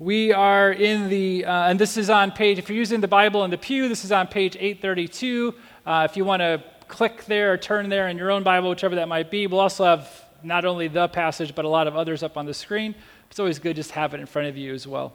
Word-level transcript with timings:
We 0.00 0.32
are 0.32 0.72
in 0.72 1.08
the, 1.08 1.44
uh, 1.44 1.68
and 1.68 1.78
this 1.78 1.96
is 1.96 2.10
on 2.10 2.32
page, 2.32 2.58
if 2.58 2.68
you're 2.68 2.76
using 2.76 3.00
the 3.00 3.06
Bible 3.06 3.44
in 3.44 3.52
the 3.52 3.58
pew, 3.58 3.88
this 3.88 4.04
is 4.04 4.10
on 4.10 4.26
page 4.26 4.56
832. 4.56 5.54
Uh, 5.86 6.08
if 6.10 6.16
you 6.16 6.24
want 6.24 6.40
to 6.40 6.64
click 6.88 7.24
there 7.26 7.52
or 7.52 7.56
turn 7.56 7.88
there 7.88 8.08
in 8.08 8.18
your 8.18 8.32
own 8.32 8.42
Bible, 8.42 8.70
whichever 8.70 8.96
that 8.96 9.06
might 9.06 9.30
be, 9.30 9.46
we'll 9.46 9.60
also 9.60 9.84
have 9.84 10.24
not 10.42 10.64
only 10.64 10.88
the 10.88 11.06
passage, 11.06 11.54
but 11.54 11.64
a 11.64 11.68
lot 11.68 11.86
of 11.86 11.96
others 11.96 12.24
up 12.24 12.36
on 12.36 12.44
the 12.44 12.52
screen. 12.52 12.92
It's 13.30 13.38
always 13.38 13.60
good 13.60 13.76
just 13.76 13.92
have 13.92 14.14
it 14.14 14.20
in 14.20 14.26
front 14.26 14.48
of 14.48 14.56
you 14.56 14.74
as 14.74 14.84
well. 14.84 15.12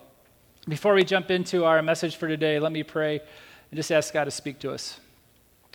Before 0.66 0.94
we 0.94 1.04
jump 1.04 1.30
into 1.30 1.66
our 1.66 1.82
message 1.82 2.16
for 2.16 2.30
today, 2.30 2.58
let 2.58 2.72
me 2.72 2.84
pray 2.84 3.20
and 3.20 3.76
just 3.76 3.92
ask 3.92 4.14
God 4.14 4.26
to 4.26 4.32
speak 4.32 4.60
to 4.60 4.72
us. 4.72 4.98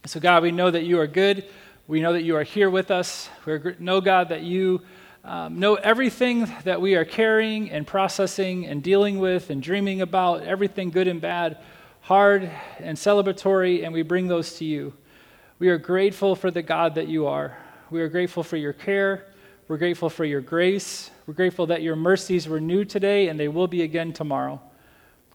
So, 0.07 0.19
God, 0.19 0.43
we 0.43 0.51
know 0.51 0.71
that 0.71 0.85
you 0.85 0.99
are 0.99 1.07
good. 1.07 1.45
We 1.89 2.01
know 2.01 2.15
that 2.15 2.23
you 2.23 2.37
are 2.37 2.43
here 2.43 2.71
with 2.71 2.91
us. 2.91 3.29
We 3.45 3.59
know, 3.79 4.01
God, 4.01 4.31
that 4.31 4.45
you 4.45 4.81
um, 5.25 5.59
know 5.59 5.77
everything 5.77 6.47
that 6.65 6.83
we 6.83 6.97
are 6.97 7.05
carrying 7.07 7.71
and 7.71 7.87
processing 7.87 8.67
and 8.67 8.83
dealing 8.83 9.19
with 9.19 9.49
and 9.49 9.63
dreaming 9.63 10.03
about, 10.03 10.43
everything 10.43 10.91
good 10.91 11.09
and 11.09 11.19
bad, 11.19 11.59
hard 12.03 12.51
and 12.79 12.99
celebratory, 12.99 13.85
and 13.85 13.95
we 13.95 14.03
bring 14.03 14.29
those 14.29 14.59
to 14.59 14.67
you. 14.67 14.93
We 15.59 15.69
are 15.71 15.79
grateful 15.79 16.37
for 16.37 16.51
the 16.51 16.61
God 16.61 16.97
that 16.97 17.09
you 17.09 17.27
are. 17.27 17.57
We 17.91 18.03
are 18.03 18.09
grateful 18.09 18.43
for 18.43 18.59
your 18.59 18.75
care. 18.75 19.27
We're 19.67 19.79
grateful 19.79 20.11
for 20.11 20.27
your 20.27 20.43
grace. 20.43 21.11
We're 21.27 21.33
grateful 21.33 21.67
that 21.69 21.81
your 21.81 21.97
mercies 21.97 22.47
were 22.47 22.61
new 22.61 22.85
today 22.85 23.29
and 23.29 23.41
they 23.41 23.49
will 23.49 23.67
be 23.67 23.81
again 23.81 24.13
tomorrow. 24.13 24.61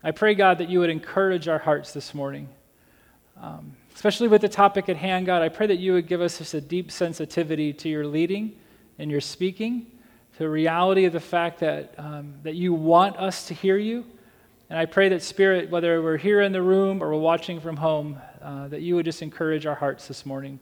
I 0.03 0.11
pray, 0.11 0.35
God, 0.35 0.59
that 0.59 0.69
you 0.69 0.81
would 0.81 0.91
encourage 0.91 1.47
our 1.47 1.57
hearts 1.57 1.93
this 1.93 2.13
morning. 2.13 2.47
Um, 3.41 3.73
especially 3.95 4.27
with 4.27 4.41
the 4.41 4.49
topic 4.49 4.87
at 4.87 4.97
hand, 4.97 5.25
God, 5.25 5.41
I 5.41 5.49
pray 5.49 5.65
that 5.65 5.79
you 5.79 5.93
would 5.93 6.05
give 6.05 6.21
us 6.21 6.37
just 6.37 6.53
a 6.53 6.61
deep 6.61 6.91
sensitivity 6.91 7.73
to 7.73 7.89
your 7.89 8.05
leading 8.05 8.55
and 8.99 9.09
your 9.09 9.21
speaking, 9.21 9.87
to 10.33 10.39
the 10.39 10.49
reality 10.49 11.05
of 11.05 11.13
the 11.13 11.19
fact 11.19 11.59
that, 11.61 11.95
um, 11.97 12.35
that 12.43 12.53
you 12.53 12.73
want 12.73 13.17
us 13.17 13.47
to 13.47 13.53
hear 13.53 13.77
you. 13.77 14.05
And 14.69 14.77
I 14.77 14.85
pray 14.85 15.09
that, 15.09 15.23
Spirit, 15.23 15.71
whether 15.71 16.01
we're 16.01 16.17
here 16.17 16.41
in 16.41 16.51
the 16.51 16.61
room 16.61 17.01
or 17.01 17.09
we're 17.09 17.19
watching 17.19 17.59
from 17.59 17.77
home, 17.77 18.19
uh, 18.41 18.67
that 18.67 18.81
you 18.81 18.95
would 18.95 19.05
just 19.05 19.23
encourage 19.23 19.65
our 19.65 19.73
hearts 19.73 20.07
this 20.07 20.25
morning 20.25 20.59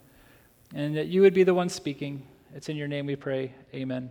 and 0.74 0.96
that 0.96 1.08
you 1.08 1.22
would 1.22 1.34
be 1.34 1.44
the 1.44 1.54
one 1.54 1.68
speaking. 1.68 2.26
It's 2.56 2.70
in 2.70 2.78
your 2.78 2.88
name 2.88 3.06
we 3.06 3.16
pray. 3.16 3.54
Amen. 3.74 4.10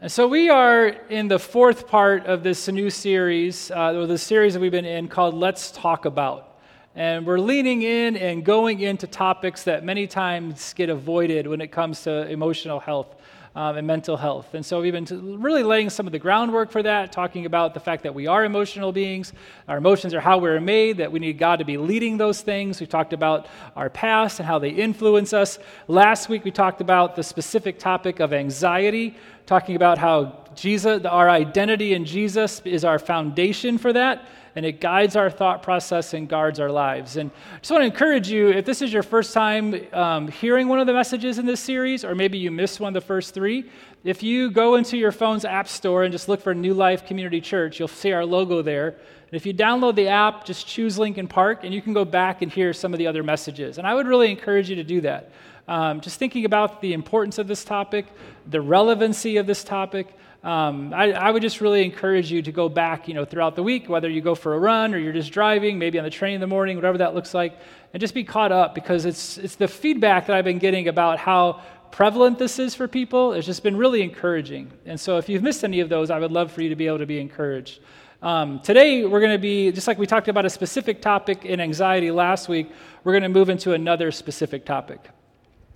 And 0.00 0.10
so 0.10 0.26
we 0.26 0.48
are 0.48 0.88
in 0.88 1.28
the 1.28 1.38
fourth 1.38 1.86
part 1.86 2.26
of 2.26 2.42
this 2.42 2.68
new 2.68 2.90
series, 2.90 3.70
uh, 3.70 3.94
or 3.94 4.06
the 4.06 4.18
series 4.18 4.54
that 4.54 4.60
we've 4.60 4.72
been 4.72 4.84
in 4.84 5.08
called 5.08 5.34
Let's 5.34 5.70
Talk 5.70 6.04
About. 6.04 6.53
And 6.96 7.26
we're 7.26 7.40
leaning 7.40 7.82
in 7.82 8.16
and 8.16 8.44
going 8.44 8.78
into 8.78 9.08
topics 9.08 9.64
that 9.64 9.84
many 9.84 10.06
times 10.06 10.72
get 10.74 10.90
avoided 10.90 11.48
when 11.48 11.60
it 11.60 11.72
comes 11.72 12.04
to 12.04 12.28
emotional 12.28 12.78
health 12.78 13.16
um, 13.56 13.76
and 13.76 13.84
mental 13.84 14.16
health. 14.16 14.54
And 14.54 14.64
so 14.64 14.80
we've 14.80 14.92
been 14.92 15.42
really 15.42 15.64
laying 15.64 15.90
some 15.90 16.06
of 16.06 16.12
the 16.12 16.20
groundwork 16.20 16.70
for 16.70 16.84
that, 16.84 17.10
talking 17.10 17.46
about 17.46 17.74
the 17.74 17.80
fact 17.80 18.04
that 18.04 18.14
we 18.14 18.28
are 18.28 18.44
emotional 18.44 18.92
beings. 18.92 19.32
Our 19.66 19.78
emotions 19.78 20.14
are 20.14 20.20
how 20.20 20.38
we're 20.38 20.60
made, 20.60 20.98
that 20.98 21.10
we 21.10 21.18
need 21.18 21.36
God 21.36 21.56
to 21.56 21.64
be 21.64 21.78
leading 21.78 22.16
those 22.16 22.42
things. 22.42 22.80
We 22.80 22.86
talked 22.86 23.12
about 23.12 23.48
our 23.74 23.90
past 23.90 24.38
and 24.38 24.46
how 24.46 24.60
they 24.60 24.70
influence 24.70 25.32
us. 25.32 25.58
Last 25.88 26.28
week 26.28 26.44
we 26.44 26.52
talked 26.52 26.80
about 26.80 27.16
the 27.16 27.24
specific 27.24 27.80
topic 27.80 28.20
of 28.20 28.32
anxiety, 28.32 29.16
talking 29.46 29.74
about 29.74 29.98
how 29.98 30.44
Jesus, 30.54 31.04
our 31.04 31.28
identity 31.28 31.94
in 31.94 32.04
Jesus 32.04 32.62
is 32.64 32.84
our 32.84 33.00
foundation 33.00 33.78
for 33.78 33.92
that 33.92 34.24
and 34.56 34.64
it 34.64 34.80
guides 34.80 35.16
our 35.16 35.30
thought 35.30 35.62
process 35.62 36.14
and 36.14 36.28
guards 36.28 36.60
our 36.60 36.70
lives. 36.70 37.16
And 37.16 37.30
I 37.54 37.58
just 37.58 37.70
want 37.70 37.82
to 37.82 37.86
encourage 37.86 38.28
you 38.28 38.50
if 38.50 38.64
this 38.64 38.82
is 38.82 38.92
your 38.92 39.02
first 39.02 39.34
time 39.34 39.74
um, 39.92 40.28
hearing 40.28 40.68
one 40.68 40.78
of 40.78 40.86
the 40.86 40.92
messages 40.92 41.38
in 41.38 41.46
this 41.46 41.60
series, 41.60 42.04
or 42.04 42.14
maybe 42.14 42.38
you 42.38 42.50
missed 42.50 42.80
one 42.80 42.94
of 42.96 43.02
the 43.02 43.06
first 43.06 43.34
three, 43.34 43.70
if 44.04 44.22
you 44.22 44.50
go 44.50 44.74
into 44.76 44.96
your 44.96 45.12
phone's 45.12 45.44
app 45.44 45.66
store 45.66 46.04
and 46.04 46.12
just 46.12 46.28
look 46.28 46.40
for 46.40 46.54
New 46.54 46.74
Life 46.74 47.06
Community 47.06 47.40
Church, 47.40 47.78
you'll 47.78 47.88
see 47.88 48.12
our 48.12 48.24
logo 48.24 48.62
there. 48.62 48.88
And 48.88 49.32
if 49.32 49.46
you 49.46 49.54
download 49.54 49.96
the 49.96 50.08
app, 50.08 50.44
just 50.44 50.66
choose 50.66 50.98
Lincoln 50.98 51.26
Park, 51.26 51.64
and 51.64 51.72
you 51.72 51.82
can 51.82 51.92
go 51.94 52.04
back 52.04 52.42
and 52.42 52.52
hear 52.52 52.72
some 52.72 52.92
of 52.92 52.98
the 52.98 53.06
other 53.06 53.22
messages. 53.22 53.78
And 53.78 53.86
I 53.86 53.94
would 53.94 54.06
really 54.06 54.30
encourage 54.30 54.68
you 54.70 54.76
to 54.76 54.84
do 54.84 55.00
that. 55.00 55.32
Um, 55.66 56.02
just 56.02 56.18
thinking 56.18 56.44
about 56.44 56.82
the 56.82 56.92
importance 56.92 57.38
of 57.38 57.48
this 57.48 57.64
topic, 57.64 58.06
the 58.46 58.60
relevancy 58.60 59.38
of 59.38 59.46
this 59.46 59.64
topic, 59.64 60.14
um, 60.44 60.92
I, 60.92 61.12
I, 61.12 61.30
would 61.30 61.40
just 61.40 61.62
really 61.62 61.82
encourage 61.82 62.30
you 62.30 62.42
to 62.42 62.52
go 62.52 62.68
back, 62.68 63.08
you 63.08 63.14
know, 63.14 63.24
throughout 63.24 63.56
the 63.56 63.62
week, 63.62 63.88
whether 63.88 64.10
you 64.10 64.20
go 64.20 64.34
for 64.34 64.52
a 64.52 64.58
run 64.58 64.94
or 64.94 64.98
you're 64.98 65.14
just 65.14 65.32
driving, 65.32 65.78
maybe 65.78 65.98
on 65.98 66.04
the 66.04 66.10
train 66.10 66.34
in 66.34 66.40
the 66.42 66.46
morning, 66.46 66.76
whatever 66.76 66.98
that 66.98 67.14
looks 67.14 67.32
like, 67.32 67.58
and 67.94 68.00
just 68.00 68.12
be 68.12 68.24
caught 68.24 68.52
up 68.52 68.74
because 68.74 69.06
it's 69.06 69.38
it's 69.38 69.56
the 69.56 69.66
feedback 69.66 70.26
that 70.26 70.36
I've 70.36 70.44
been 70.44 70.58
getting 70.58 70.88
about 70.88 71.18
how 71.18 71.62
prevalent 71.90 72.38
this 72.38 72.58
is 72.58 72.74
for 72.74 72.86
people. 72.86 73.32
It's 73.32 73.46
just 73.46 73.62
been 73.62 73.78
really 73.78 74.02
encouraging. 74.02 74.70
And 74.84 75.00
so, 75.00 75.16
if 75.16 75.30
you've 75.30 75.42
missed 75.42 75.64
any 75.64 75.80
of 75.80 75.88
those, 75.88 76.10
I 76.10 76.18
would 76.18 76.32
love 76.32 76.52
for 76.52 76.60
you 76.60 76.68
to 76.68 76.76
be 76.76 76.88
able 76.88 76.98
to 76.98 77.06
be 77.06 77.20
encouraged. 77.20 77.80
Um, 78.20 78.60
today, 78.60 79.06
we're 79.06 79.20
going 79.20 79.32
to 79.32 79.38
be 79.38 79.72
just 79.72 79.86
like 79.86 79.96
we 79.96 80.06
talked 80.06 80.28
about 80.28 80.44
a 80.44 80.50
specific 80.50 81.00
topic 81.00 81.46
in 81.46 81.58
anxiety 81.58 82.10
last 82.10 82.50
week. 82.50 82.70
We're 83.02 83.12
going 83.12 83.22
to 83.22 83.30
move 83.30 83.48
into 83.48 83.72
another 83.72 84.12
specific 84.12 84.66
topic. 84.66 85.08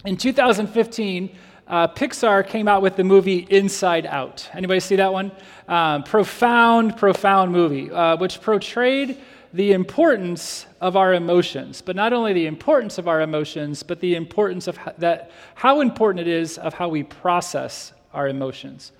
In 0.05 0.19
2015 0.19 1.35
uh, 1.69 1.87
Pixar 1.89 2.47
came 2.47 2.67
out 2.67 2.83
with 2.83 2.97
the 2.97 3.05
movie 3.05 3.47
Inside 3.51 4.06
Out. 4.06 4.49
Anybody 4.55 4.81
see 4.81 4.97
that 4.97 5.12
one? 5.12 5.31
Um, 5.69 6.03
profound, 6.03 6.97
profound 6.97 7.53
movie, 7.53 7.91
uh, 7.91 8.17
which 8.17 8.41
portrayed 8.41 9.19
the 9.53 9.73
importance 9.73 10.67
of 10.81 10.97
our 10.97 11.15
emotions, 11.15 11.83
but 11.83 11.97
not 11.97 12.12
only 12.12 12.33
the 12.33 12.47
importance 12.47 12.99
of 12.99 13.09
our 13.09 13.21
emotions, 13.21 13.83
but 13.83 14.01
the 14.01 14.15
importance 14.15 14.67
of 14.67 14.77
how, 14.77 14.93
that, 14.99 15.31
how 15.55 15.81
important 15.81 16.27
it 16.27 16.31
is 16.31 16.59
of 16.59 16.75
how 16.75 16.89
we 16.89 17.03
process 17.03 17.93
our 18.12 18.29
emotions. 18.29 18.93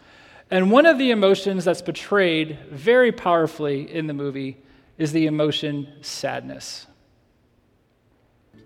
And 0.51 0.71
one 0.71 0.87
of 0.87 0.99
the 0.99 1.11
emotions 1.11 1.65
that's 1.65 1.83
portrayed 1.83 2.59
very 2.71 3.13
powerfully 3.13 3.93
in 3.93 4.07
the 4.07 4.15
movie 4.15 4.57
is 4.97 5.13
the 5.13 5.27
emotion 5.27 5.89
sadness. 6.01 6.87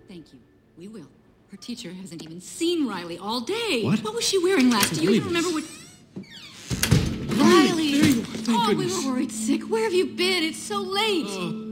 Thank 0.07 0.31
you. 0.31 0.39
We 0.77 0.87
will. 0.87 1.07
Her 1.53 1.57
teacher 1.57 1.93
hasn't 1.93 2.23
even 2.23 2.41
seen 2.41 2.87
Riley 2.87 3.19
all 3.19 3.39
day. 3.39 3.83
What? 3.83 3.99
What 3.99 4.15
was 4.15 4.27
she 4.27 4.39
wearing 4.39 4.71
last? 4.71 4.95
Do 4.95 5.03
you 5.03 5.11
even 5.11 5.27
remember 5.27 5.51
what? 5.51 5.63
Riley! 7.37 7.91
There 7.91 8.09
you 8.09 8.21
are. 8.21 8.25
Thank 8.25 8.59
oh, 8.59 8.67
goodness. 8.69 8.97
we 8.97 9.05
were 9.05 9.13
worried 9.13 9.31
sick. 9.31 9.61
Where 9.69 9.83
have 9.83 9.93
you 9.93 10.07
been? 10.07 10.41
It's 10.45 10.57
so 10.57 10.77
late. 10.77 11.27
Uh. 11.27 11.62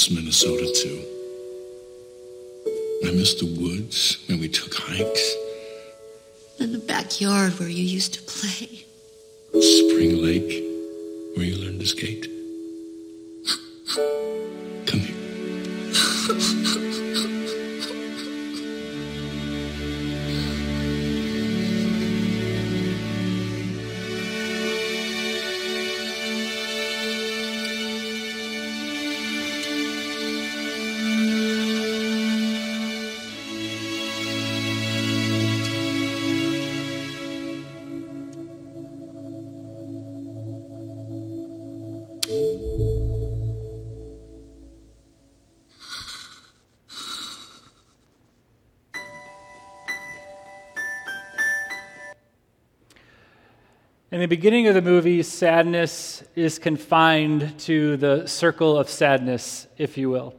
Miss 0.00 0.10
Minnesota 0.10 0.66
too. 0.82 0.98
I 3.06 3.10
miss 3.10 3.34
the 3.34 3.44
woods 3.60 4.16
where 4.26 4.38
we 4.38 4.48
took 4.48 4.72
hikes. 4.74 5.34
In 6.58 6.72
the 6.72 6.78
backyard 6.78 7.58
where 7.58 7.68
you 7.68 7.84
used 7.84 8.14
to 8.14 8.22
play. 8.22 8.86
Spring 9.60 10.22
Lake, 10.22 10.64
where 11.36 11.44
you 11.44 11.56
learned 11.62 11.80
to 11.80 11.86
skate. 11.86 12.28
In 54.20 54.28
the 54.28 54.36
beginning 54.36 54.66
of 54.66 54.74
the 54.74 54.82
movie, 54.82 55.22
sadness 55.22 56.22
is 56.36 56.58
confined 56.58 57.58
to 57.60 57.96
the 57.96 58.26
circle 58.26 58.76
of 58.76 58.90
sadness, 58.90 59.66
if 59.78 59.96
you 59.96 60.10
will, 60.10 60.34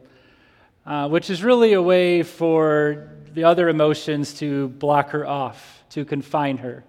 uh, 0.86 1.10
which 1.10 1.32
is 1.32 1.44
really 1.44 1.74
a 1.74 1.82
way 1.82 2.22
for 2.22 3.10
the 3.34 3.44
other 3.44 3.70
emotions 3.70 4.36
to 4.36 4.68
block 4.68 5.10
her 5.10 5.26
off, 5.26 5.84
to 5.90 6.06
confine 6.06 6.58
her, 6.58 6.84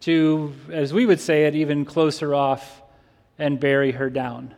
to, 0.00 0.52
as 0.72 0.92
we 0.92 1.06
would 1.06 1.20
say 1.20 1.44
it, 1.44 1.54
even 1.54 1.84
close 1.84 2.18
her 2.18 2.34
off 2.34 2.82
and 3.38 3.60
bury 3.60 3.92
her 3.92 4.10
down. 4.10 4.56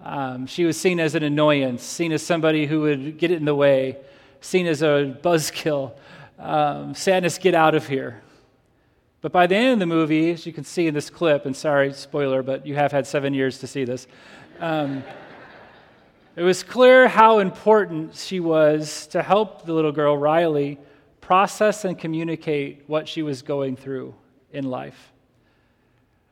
Um, 0.00 0.48
she 0.48 0.64
was 0.64 0.76
seen 0.76 0.98
as 0.98 1.14
an 1.14 1.22
annoyance, 1.22 1.84
seen 1.84 2.10
as 2.10 2.20
somebody 2.20 2.66
who 2.66 2.80
would 2.80 3.16
get 3.16 3.30
in 3.30 3.44
the 3.44 3.54
way, 3.54 3.96
seen 4.40 4.66
as 4.66 4.82
a 4.82 5.16
buzzkill. 5.22 5.92
Um, 6.36 6.96
sadness, 6.96 7.38
get 7.38 7.54
out 7.54 7.76
of 7.76 7.86
here. 7.86 8.22
But 9.22 9.32
by 9.32 9.46
the 9.46 9.56
end 9.56 9.72
of 9.74 9.78
the 9.78 9.86
movie, 9.86 10.30
as 10.30 10.46
you 10.46 10.52
can 10.52 10.64
see 10.64 10.86
in 10.86 10.94
this 10.94 11.10
clip, 11.10 11.46
and 11.46 11.56
sorry, 11.56 11.92
spoiler, 11.92 12.42
but 12.42 12.66
you 12.66 12.74
have 12.74 12.92
had 12.92 13.06
seven 13.06 13.34
years 13.34 13.58
to 13.60 13.66
see 13.66 13.84
this, 13.84 14.06
um, 14.60 15.02
it 16.36 16.42
was 16.42 16.62
clear 16.62 17.08
how 17.08 17.38
important 17.38 18.14
she 18.14 18.40
was 18.40 19.06
to 19.08 19.22
help 19.22 19.64
the 19.64 19.72
little 19.72 19.92
girl, 19.92 20.16
Riley, 20.18 20.78
process 21.22 21.84
and 21.84 21.98
communicate 21.98 22.84
what 22.86 23.08
she 23.08 23.22
was 23.22 23.42
going 23.42 23.74
through 23.74 24.14
in 24.52 24.64
life. 24.64 25.12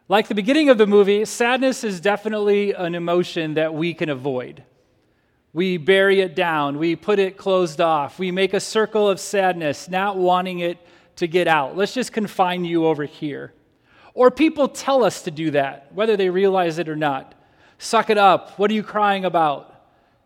Like 0.06 0.28
the 0.28 0.34
beginning 0.34 0.68
of 0.68 0.76
the 0.76 0.86
movie, 0.86 1.24
sadness 1.24 1.82
is 1.82 2.00
definitely 2.00 2.72
an 2.74 2.94
emotion 2.94 3.54
that 3.54 3.72
we 3.72 3.94
can 3.94 4.10
avoid. 4.10 4.62
We 5.54 5.78
bury 5.78 6.20
it 6.20 6.36
down, 6.36 6.78
we 6.78 6.96
put 6.96 7.18
it 7.18 7.38
closed 7.38 7.80
off, 7.80 8.18
we 8.18 8.30
make 8.30 8.52
a 8.52 8.60
circle 8.60 9.08
of 9.08 9.18
sadness, 9.18 9.88
not 9.88 10.18
wanting 10.18 10.58
it 10.58 10.78
to 11.16 11.26
get 11.26 11.46
out. 11.46 11.76
Let's 11.76 11.94
just 11.94 12.12
confine 12.12 12.64
you 12.64 12.86
over 12.86 13.04
here. 13.04 13.52
Or 14.14 14.30
people 14.30 14.68
tell 14.68 15.04
us 15.04 15.22
to 15.22 15.30
do 15.30 15.50
that, 15.52 15.92
whether 15.92 16.16
they 16.16 16.30
realize 16.30 16.78
it 16.78 16.88
or 16.88 16.96
not. 16.96 17.34
Suck 17.78 18.10
it 18.10 18.18
up. 18.18 18.58
What 18.58 18.70
are 18.70 18.74
you 18.74 18.82
crying 18.82 19.24
about? 19.24 19.70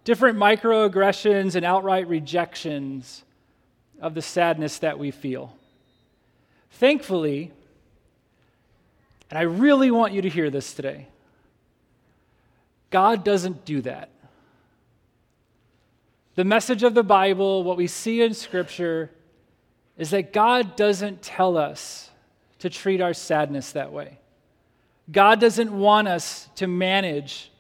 Different 0.05 0.39
microaggressions 0.39 1.55
and 1.55 1.65
outright 1.65 2.07
rejections 2.09 3.25
of 4.01 4.15
the 4.15 4.23
sadness 4.23 4.79
that 4.79 4.99
we 4.99 5.11
feel. 5.11 5.57
Thankfully, 6.73 7.51
and 9.31 9.39
I 9.39 9.43
really 9.43 9.91
want 9.91 10.13
you 10.13 10.23
to 10.23 10.29
hear 10.29 10.51
this 10.51 10.73
today, 10.73 11.09
God 12.91 13.25
doesn't 13.25 13.65
do 13.65 13.83
that. 13.83 14.11
The 16.37 16.45
message 16.45 16.83
of 16.83 16.95
the 16.95 17.03
Bible, 17.03 17.65
what 17.65 17.77
we 17.77 17.87
see 17.87 18.23
in 18.23 18.33
Scripture, 18.33 19.11
is 19.99 20.11
that 20.11 20.33
God 20.33 20.77
doesn't 20.77 21.21
tell 21.21 21.59
us 21.59 22.11
to 22.61 22.71
treat 22.71 23.01
our 23.01 23.13
sadness 23.13 23.73
that 23.73 23.93
way. 23.93 24.19
God 25.11 25.41
doesn't 25.41 25.73
want 25.73 26.09
us 26.09 26.49
to 26.57 26.67
manage 26.67 27.51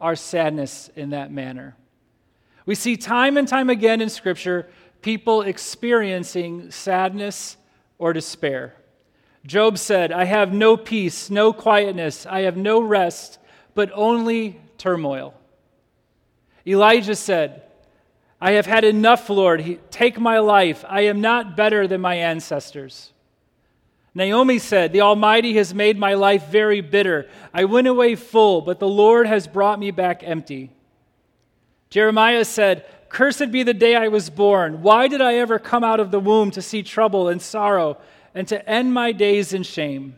our 0.00 0.14
sadness 0.14 0.90
in 0.94 1.10
that 1.10 1.32
manner. 1.32 1.74
We 2.66 2.74
see 2.74 2.96
time 2.96 3.36
and 3.36 3.48
time 3.48 3.70
again 3.70 4.00
in 4.00 4.08
Scripture 4.08 4.68
people 5.02 5.42
experiencing 5.42 6.70
sadness 6.70 7.56
or 7.96 8.12
despair. 8.12 8.74
Job 9.46 9.78
said, 9.78 10.10
I 10.10 10.24
have 10.24 10.52
no 10.52 10.76
peace, 10.76 11.30
no 11.30 11.52
quietness, 11.52 12.26
I 12.26 12.40
have 12.40 12.56
no 12.56 12.80
rest, 12.80 13.38
but 13.74 13.90
only 13.94 14.60
turmoil. 14.78 15.34
Elijah 16.66 17.14
said, 17.14 17.62
I 18.46 18.52
have 18.52 18.66
had 18.66 18.84
enough, 18.84 19.28
Lord. 19.28 19.80
Take 19.90 20.20
my 20.20 20.38
life. 20.38 20.84
I 20.88 21.00
am 21.06 21.20
not 21.20 21.56
better 21.56 21.88
than 21.88 22.00
my 22.00 22.14
ancestors. 22.14 23.10
Naomi 24.14 24.60
said, 24.60 24.92
The 24.92 25.00
Almighty 25.00 25.56
has 25.56 25.74
made 25.74 25.98
my 25.98 26.14
life 26.14 26.46
very 26.46 26.80
bitter. 26.80 27.28
I 27.52 27.64
went 27.64 27.88
away 27.88 28.14
full, 28.14 28.60
but 28.60 28.78
the 28.78 28.86
Lord 28.86 29.26
has 29.26 29.48
brought 29.48 29.80
me 29.80 29.90
back 29.90 30.22
empty. 30.22 30.70
Jeremiah 31.90 32.44
said, 32.44 32.86
Cursed 33.08 33.50
be 33.50 33.64
the 33.64 33.74
day 33.74 33.96
I 33.96 34.06
was 34.06 34.30
born. 34.30 34.80
Why 34.80 35.08
did 35.08 35.20
I 35.20 35.34
ever 35.34 35.58
come 35.58 35.82
out 35.82 35.98
of 35.98 36.12
the 36.12 36.20
womb 36.20 36.52
to 36.52 36.62
see 36.62 36.84
trouble 36.84 37.26
and 37.26 37.42
sorrow 37.42 37.98
and 38.32 38.46
to 38.46 38.70
end 38.70 38.94
my 38.94 39.10
days 39.10 39.54
in 39.54 39.64
shame? 39.64 40.14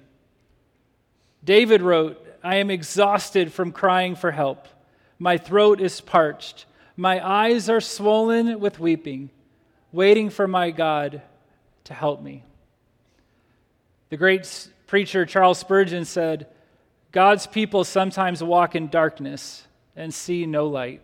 David 1.43 1.81
wrote, 1.81 2.23
I 2.45 2.57
am 2.57 2.71
exhausted 2.71 3.55
from 3.55 3.73
crying 3.73 4.17
for 4.17 4.33
help. 4.33 4.69
My 5.19 5.39
throat 5.39 5.81
is 5.81 6.03
parched. 6.03 6.67
My 6.99 7.25
eyes 7.25 7.71
are 7.71 7.81
swollen 7.81 8.59
with 8.59 8.81
weeping, 8.81 9.31
waiting 9.93 10.31
for 10.31 10.49
my 10.49 10.73
God 10.73 11.23
to 11.85 11.95
help 11.95 12.21
me. 12.21 12.45
The 14.09 14.17
great 14.17 14.69
preacher 14.89 15.25
Charles 15.25 15.59
Spurgeon 15.61 16.05
said, 16.05 16.49
God's 17.13 17.47
people 17.47 17.85
sometimes 17.85 18.43
walk 18.43 18.75
in 18.75 18.89
darkness 18.89 19.65
and 19.95 20.13
see 20.13 20.45
no 20.45 20.67
light. 20.67 21.01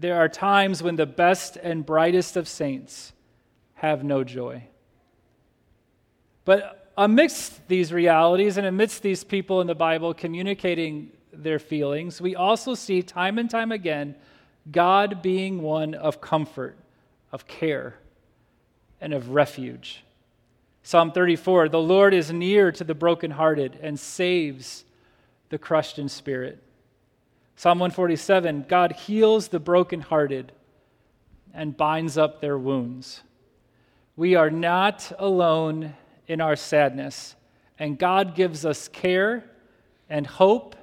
There 0.00 0.16
are 0.16 0.28
times 0.28 0.82
when 0.82 0.96
the 0.96 1.06
best 1.06 1.56
and 1.56 1.86
brightest 1.86 2.36
of 2.36 2.48
saints 2.48 3.12
have 3.74 4.02
no 4.02 4.24
joy. 4.24 4.64
But 6.44 6.90
amidst 6.98 7.68
these 7.68 7.92
realities 7.92 8.56
and 8.56 8.66
amidst 8.66 9.04
these 9.04 9.22
people 9.22 9.60
in 9.60 9.68
the 9.68 9.76
Bible 9.76 10.12
communicating 10.12 11.12
their 11.32 11.60
feelings, 11.60 12.20
we 12.20 12.34
also 12.34 12.74
see 12.74 13.00
time 13.00 13.38
and 13.38 13.48
time 13.48 13.70
again 13.70 14.16
God 14.70 15.22
being 15.22 15.62
one 15.62 15.94
of 15.94 16.20
comfort, 16.20 16.76
of 17.32 17.46
care, 17.46 17.94
and 19.00 19.14
of 19.14 19.30
refuge. 19.30 20.04
Psalm 20.82 21.12
34 21.12 21.68
The 21.68 21.80
Lord 21.80 22.14
is 22.14 22.32
near 22.32 22.72
to 22.72 22.84
the 22.84 22.94
brokenhearted 22.94 23.78
and 23.82 23.98
saves 23.98 24.84
the 25.50 25.58
crushed 25.58 25.98
in 25.98 26.08
spirit. 26.08 26.62
Psalm 27.56 27.78
147 27.78 28.66
God 28.68 28.92
heals 28.92 29.48
the 29.48 29.60
brokenhearted 29.60 30.52
and 31.52 31.76
binds 31.76 32.16
up 32.16 32.40
their 32.40 32.58
wounds. 32.58 33.22
We 34.16 34.34
are 34.34 34.50
not 34.50 35.12
alone 35.18 35.94
in 36.26 36.40
our 36.40 36.56
sadness, 36.56 37.34
and 37.78 37.98
God 37.98 38.34
gives 38.34 38.64
us 38.64 38.88
care 38.88 39.44
and 40.08 40.26
hope 40.26 40.76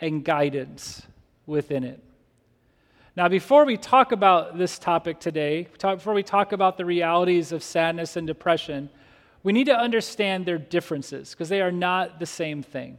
and 0.00 0.24
guidance 0.24 1.02
within 1.46 1.84
it. 1.84 2.02
Now, 3.16 3.28
before 3.28 3.64
we 3.64 3.76
talk 3.76 4.12
about 4.12 4.56
this 4.56 4.78
topic 4.78 5.18
today, 5.18 5.66
before 5.80 6.14
we 6.14 6.22
talk 6.22 6.52
about 6.52 6.76
the 6.76 6.84
realities 6.84 7.50
of 7.50 7.62
sadness 7.62 8.16
and 8.16 8.26
depression, 8.26 8.88
we 9.42 9.52
need 9.52 9.66
to 9.66 9.76
understand 9.76 10.46
their 10.46 10.58
differences 10.58 11.30
because 11.30 11.48
they 11.48 11.60
are 11.60 11.72
not 11.72 12.20
the 12.20 12.26
same 12.26 12.62
thing. 12.62 12.98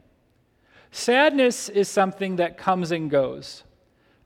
Sadness 0.91 1.69
is 1.69 1.87
something 1.87 2.35
that 2.35 2.57
comes 2.57 2.91
and 2.91 3.09
goes, 3.09 3.63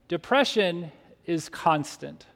depression 0.08 0.90
is 1.24 1.48
constant. 1.48 2.26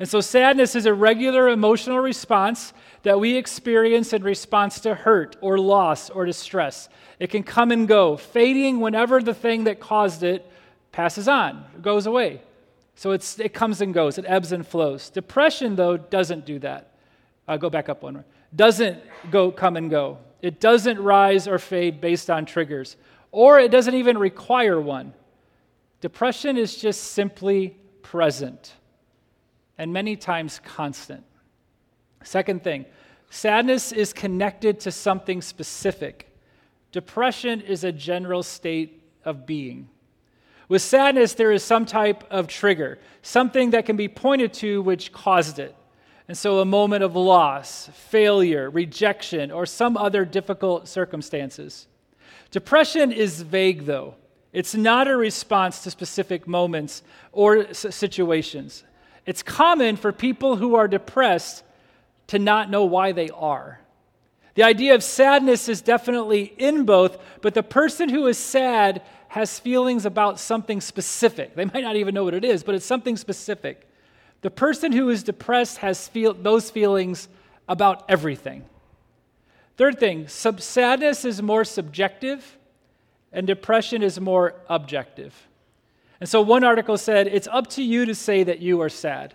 And 0.00 0.08
so, 0.08 0.22
sadness 0.22 0.74
is 0.74 0.86
a 0.86 0.94
regular 0.94 1.48
emotional 1.48 1.98
response 1.98 2.72
that 3.02 3.20
we 3.20 3.36
experience 3.36 4.12
in 4.14 4.22
response 4.24 4.80
to 4.80 4.94
hurt 4.94 5.36
or 5.42 5.58
loss 5.58 6.08
or 6.08 6.24
distress. 6.24 6.88
It 7.18 7.28
can 7.28 7.42
come 7.42 7.70
and 7.70 7.86
go, 7.86 8.16
fading 8.16 8.80
whenever 8.80 9.22
the 9.22 9.34
thing 9.34 9.64
that 9.64 9.78
caused 9.78 10.22
it 10.22 10.50
passes 10.90 11.28
on, 11.28 11.64
goes 11.82 12.06
away. 12.06 12.40
So 13.00 13.12
it's, 13.12 13.40
it 13.40 13.54
comes 13.54 13.80
and 13.80 13.94
goes, 13.94 14.18
it 14.18 14.26
ebbs 14.28 14.52
and 14.52 14.66
flows. 14.66 15.08
Depression, 15.08 15.74
though, 15.74 15.96
doesn't 15.96 16.44
do 16.44 16.58
that. 16.58 16.92
I'll 17.48 17.56
go 17.56 17.70
back 17.70 17.88
up 17.88 18.02
one 18.02 18.12
more. 18.12 18.26
Doesn't 18.54 19.02
go 19.30 19.50
come 19.50 19.78
and 19.78 19.88
go. 19.88 20.18
It 20.42 20.60
doesn't 20.60 21.00
rise 21.00 21.48
or 21.48 21.58
fade 21.58 22.02
based 22.02 22.28
on 22.28 22.44
triggers. 22.44 22.98
or 23.32 23.58
it 23.58 23.70
doesn't 23.70 23.94
even 23.94 24.18
require 24.18 24.78
one. 24.78 25.14
Depression 26.02 26.58
is 26.58 26.76
just 26.76 27.02
simply 27.12 27.74
present 28.02 28.74
and 29.78 29.94
many 29.94 30.14
times 30.14 30.60
constant. 30.62 31.24
Second 32.22 32.62
thing, 32.62 32.84
sadness 33.30 33.92
is 33.92 34.12
connected 34.12 34.78
to 34.80 34.92
something 34.92 35.40
specific. 35.40 36.36
Depression 36.92 37.62
is 37.62 37.82
a 37.82 37.92
general 37.92 38.42
state 38.42 39.02
of 39.24 39.46
being. 39.46 39.88
With 40.70 40.82
sadness, 40.82 41.34
there 41.34 41.50
is 41.50 41.64
some 41.64 41.84
type 41.84 42.22
of 42.30 42.46
trigger, 42.46 43.00
something 43.22 43.70
that 43.70 43.86
can 43.86 43.96
be 43.96 44.06
pointed 44.06 44.52
to 44.54 44.80
which 44.82 45.10
caused 45.10 45.58
it. 45.58 45.74
And 46.28 46.38
so, 46.38 46.60
a 46.60 46.64
moment 46.64 47.02
of 47.02 47.16
loss, 47.16 47.90
failure, 47.92 48.70
rejection, 48.70 49.50
or 49.50 49.66
some 49.66 49.96
other 49.96 50.24
difficult 50.24 50.86
circumstances. 50.86 51.88
Depression 52.52 53.10
is 53.10 53.42
vague, 53.42 53.84
though. 53.84 54.14
It's 54.52 54.76
not 54.76 55.08
a 55.08 55.16
response 55.16 55.82
to 55.82 55.90
specific 55.90 56.46
moments 56.46 57.02
or 57.32 57.74
situations. 57.74 58.84
It's 59.26 59.42
common 59.42 59.96
for 59.96 60.12
people 60.12 60.54
who 60.54 60.76
are 60.76 60.86
depressed 60.86 61.64
to 62.28 62.38
not 62.38 62.70
know 62.70 62.84
why 62.84 63.10
they 63.10 63.30
are. 63.30 63.80
The 64.54 64.62
idea 64.62 64.94
of 64.94 65.02
sadness 65.02 65.68
is 65.68 65.82
definitely 65.82 66.54
in 66.58 66.84
both, 66.84 67.18
but 67.40 67.54
the 67.54 67.62
person 67.64 68.08
who 68.08 68.28
is 68.28 68.38
sad 68.38 69.02
has 69.30 69.60
feelings 69.60 70.06
about 70.06 70.40
something 70.40 70.80
specific. 70.80 71.54
They 71.54 71.64
might 71.64 71.84
not 71.84 71.94
even 71.94 72.14
know 72.14 72.24
what 72.24 72.34
it 72.34 72.44
is, 72.44 72.64
but 72.64 72.74
it's 72.74 72.84
something 72.84 73.16
specific. 73.16 73.88
The 74.40 74.50
person 74.50 74.90
who 74.90 75.08
is 75.08 75.22
depressed 75.22 75.78
has 75.78 76.08
feel, 76.08 76.34
those 76.34 76.68
feelings 76.68 77.28
about 77.68 78.04
everything. 78.08 78.64
Third 79.76 80.00
thing, 80.00 80.26
sub- 80.26 80.60
sadness 80.60 81.24
is 81.24 81.40
more 81.40 81.64
subjective 81.64 82.58
and 83.32 83.46
depression 83.46 84.02
is 84.02 84.18
more 84.18 84.56
objective. 84.68 85.46
And 86.18 86.28
so 86.28 86.42
one 86.42 86.64
article 86.64 86.98
said, 86.98 87.28
It's 87.28 87.48
up 87.52 87.68
to 87.68 87.84
you 87.84 88.06
to 88.06 88.16
say 88.16 88.42
that 88.42 88.58
you 88.58 88.80
are 88.80 88.88
sad. 88.88 89.34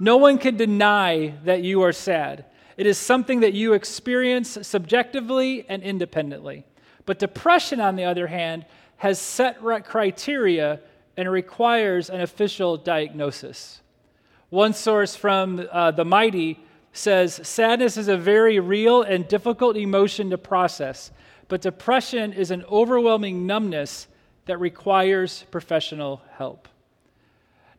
No 0.00 0.16
one 0.16 0.38
can 0.38 0.56
deny 0.56 1.34
that 1.44 1.62
you 1.62 1.82
are 1.82 1.92
sad. 1.92 2.44
It 2.76 2.86
is 2.86 2.98
something 2.98 3.38
that 3.40 3.54
you 3.54 3.74
experience 3.74 4.58
subjectively 4.62 5.64
and 5.68 5.80
independently. 5.84 6.64
But 7.06 7.20
depression, 7.20 7.80
on 7.80 7.94
the 7.94 8.04
other 8.04 8.26
hand, 8.26 8.66
has 8.98 9.18
set 9.18 9.60
criteria 9.84 10.80
and 11.16 11.30
requires 11.30 12.10
an 12.10 12.20
official 12.20 12.76
diagnosis. 12.76 13.80
One 14.50 14.72
source 14.72 15.16
from 15.16 15.66
uh, 15.70 15.92
The 15.92 16.04
Mighty 16.04 16.60
says 16.92 17.40
sadness 17.46 17.96
is 17.96 18.08
a 18.08 18.16
very 18.16 18.60
real 18.60 19.02
and 19.02 19.26
difficult 19.26 19.76
emotion 19.76 20.30
to 20.30 20.38
process, 20.38 21.12
but 21.46 21.60
depression 21.60 22.32
is 22.32 22.50
an 22.50 22.64
overwhelming 22.70 23.46
numbness 23.46 24.08
that 24.46 24.58
requires 24.58 25.44
professional 25.50 26.20
help. 26.32 26.68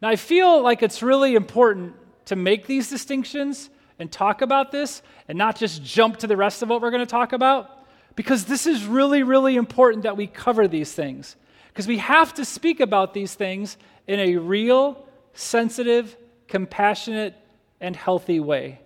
Now, 0.02 0.10
I 0.10 0.16
feel 0.16 0.62
like 0.62 0.84
it's 0.84 1.04
really 1.04 1.36
important 1.36 1.96
to 2.26 2.36
make 2.36 2.66
these 2.66 2.90
distinctions 2.90 3.70
and 3.98 4.10
talk 4.10 4.42
about 4.42 4.72
this 4.72 5.02
and 5.28 5.38
not 5.38 5.58
just 5.58 5.84
jump 5.84 6.18
to 6.18 6.28
the 6.28 6.38
rest 6.38 6.62
of 6.62 6.70
what 6.70 6.82
we're 6.82 6.92
going 6.92 7.06
to 7.06 7.12
talk 7.12 7.34
about 7.34 7.79
because 8.20 8.44
this 8.44 8.68
is 8.68 8.86
really, 8.86 9.24
really 9.24 9.56
important 9.56 10.04
that 10.04 10.18
we 10.18 10.28
cover 10.28 10.68
these 10.68 10.92
things 10.92 11.38
because 11.70 11.88
we 11.88 12.00
have 12.00 12.34
to 12.34 12.44
speak 12.44 12.82
about 12.82 13.14
these 13.14 13.34
things 13.34 13.78
in 14.08 14.20
a 14.20 14.36
real, 14.36 15.08
sensitive, 15.34 16.18
compassionate, 16.50 17.34
and 17.80 17.96
healthy 17.96 18.42
way. 18.42 18.82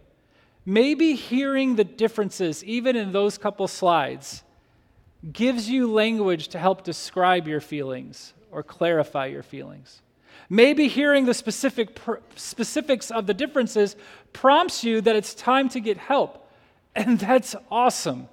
Maybe 0.68 1.16
hearing 1.16 1.78
the 1.78 1.84
differences, 1.84 2.64
even 2.64 2.96
in 2.96 3.12
those 3.12 3.40
couple 3.40 3.68
slides, 3.68 4.44
gives 5.32 5.68
you 5.68 5.92
language 5.92 6.50
to 6.50 6.60
help 6.60 6.84
describe 6.84 7.48
your 7.48 7.60
feelings 7.60 8.36
or 8.52 8.62
clarify 8.62 9.26
your 9.26 9.42
feelings. 9.42 10.04
Maybe 10.48 10.88
hearing 10.88 11.26
the 11.26 11.34
specific 11.34 12.00
specifics 12.36 13.10
of 13.10 13.26
the 13.26 13.34
differences 13.34 13.96
prompts 14.32 14.84
you 14.84 15.02
that 15.02 15.16
it's 15.16 15.34
time 15.34 15.70
to 15.70 15.80
get 15.80 15.98
help. 15.98 16.48
And 16.96 17.18
that's 17.18 17.56
awesome 17.72 18.30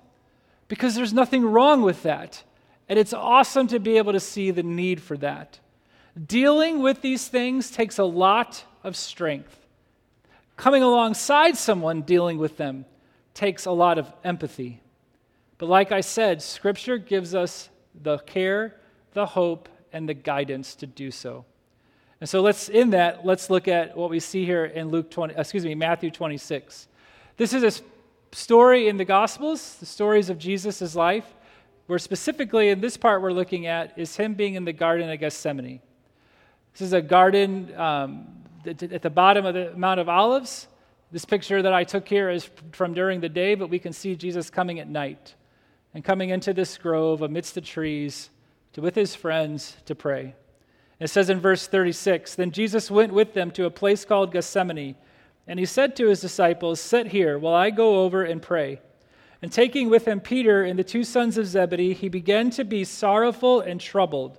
because 0.70 0.94
there's 0.94 1.12
nothing 1.12 1.44
wrong 1.44 1.82
with 1.82 2.04
that. 2.04 2.44
And 2.88 2.96
it's 2.96 3.12
awesome 3.12 3.66
to 3.66 3.80
be 3.80 3.98
able 3.98 4.12
to 4.12 4.20
see 4.20 4.52
the 4.52 4.62
need 4.62 5.02
for 5.02 5.16
that. 5.16 5.58
Dealing 6.26 6.80
with 6.80 7.02
these 7.02 7.26
things 7.26 7.72
takes 7.72 7.98
a 7.98 8.04
lot 8.04 8.64
of 8.84 8.96
strength. 8.96 9.66
Coming 10.56 10.84
alongside 10.84 11.56
someone 11.56 12.02
dealing 12.02 12.38
with 12.38 12.56
them 12.56 12.84
takes 13.34 13.66
a 13.66 13.72
lot 13.72 13.98
of 13.98 14.12
empathy. 14.22 14.80
But 15.58 15.68
like 15.68 15.90
I 15.90 16.02
said, 16.02 16.40
Scripture 16.40 16.98
gives 16.98 17.34
us 17.34 17.68
the 18.00 18.18
care, 18.18 18.76
the 19.12 19.26
hope, 19.26 19.68
and 19.92 20.08
the 20.08 20.14
guidance 20.14 20.76
to 20.76 20.86
do 20.86 21.10
so. 21.10 21.44
And 22.20 22.28
so 22.28 22.42
let's 22.42 22.68
in 22.68 22.90
that 22.90 23.26
let's 23.26 23.50
look 23.50 23.66
at 23.66 23.96
what 23.96 24.08
we 24.08 24.20
see 24.20 24.44
here 24.44 24.66
in 24.66 24.88
Luke 24.88 25.10
20 25.10 25.34
excuse 25.36 25.64
me 25.64 25.74
Matthew 25.74 26.12
26. 26.12 26.86
This 27.36 27.54
is 27.54 27.64
a 27.64 27.82
story 28.32 28.88
in 28.88 28.96
the 28.96 29.04
gospels, 29.04 29.76
the 29.76 29.86
stories 29.86 30.30
of 30.30 30.38
Jesus' 30.38 30.94
life, 30.94 31.26
where 31.86 31.98
specifically 31.98 32.68
in 32.68 32.80
this 32.80 32.96
part 32.96 33.22
we're 33.22 33.32
looking 33.32 33.66
at 33.66 33.98
is 33.98 34.16
him 34.16 34.34
being 34.34 34.54
in 34.54 34.64
the 34.64 34.72
garden 34.72 35.10
of 35.10 35.18
Gethsemane. 35.18 35.80
This 36.72 36.82
is 36.82 36.92
a 36.92 37.02
garden 37.02 37.74
um, 37.76 38.28
at 38.64 39.02
the 39.02 39.10
bottom 39.10 39.44
of 39.44 39.54
the 39.54 39.72
Mount 39.76 39.98
of 39.98 40.08
Olives. 40.08 40.68
This 41.10 41.24
picture 41.24 41.62
that 41.62 41.72
I 41.72 41.82
took 41.82 42.08
here 42.08 42.30
is 42.30 42.48
from 42.72 42.94
during 42.94 43.20
the 43.20 43.28
day, 43.28 43.56
but 43.56 43.68
we 43.68 43.80
can 43.80 43.92
see 43.92 44.14
Jesus 44.14 44.50
coming 44.50 44.78
at 44.78 44.88
night 44.88 45.34
and 45.92 46.04
coming 46.04 46.30
into 46.30 46.52
this 46.52 46.78
grove 46.78 47.22
amidst 47.22 47.56
the 47.56 47.60
trees 47.60 48.30
to, 48.74 48.80
with 48.80 48.94
his 48.94 49.16
friends 49.16 49.76
to 49.86 49.94
pray. 49.94 50.34
It 51.00 51.08
says 51.08 51.30
in 51.30 51.40
verse 51.40 51.66
36 51.66 52.36
Then 52.36 52.52
Jesus 52.52 52.90
went 52.90 53.12
with 53.12 53.34
them 53.34 53.50
to 53.52 53.64
a 53.64 53.70
place 53.70 54.04
called 54.04 54.32
Gethsemane, 54.32 54.94
and 55.50 55.58
he 55.58 55.66
said 55.66 55.96
to 55.96 56.06
his 56.06 56.20
disciples, 56.20 56.78
Sit 56.78 57.08
here 57.08 57.36
while 57.36 57.54
I 57.54 57.70
go 57.70 58.04
over 58.04 58.22
and 58.22 58.40
pray. 58.40 58.80
And 59.42 59.50
taking 59.50 59.90
with 59.90 60.06
him 60.06 60.20
Peter 60.20 60.62
and 60.62 60.78
the 60.78 60.84
two 60.84 61.02
sons 61.02 61.36
of 61.36 61.44
Zebedee, 61.44 61.92
he 61.92 62.08
began 62.08 62.50
to 62.50 62.62
be 62.62 62.84
sorrowful 62.84 63.60
and 63.60 63.80
troubled. 63.80 64.38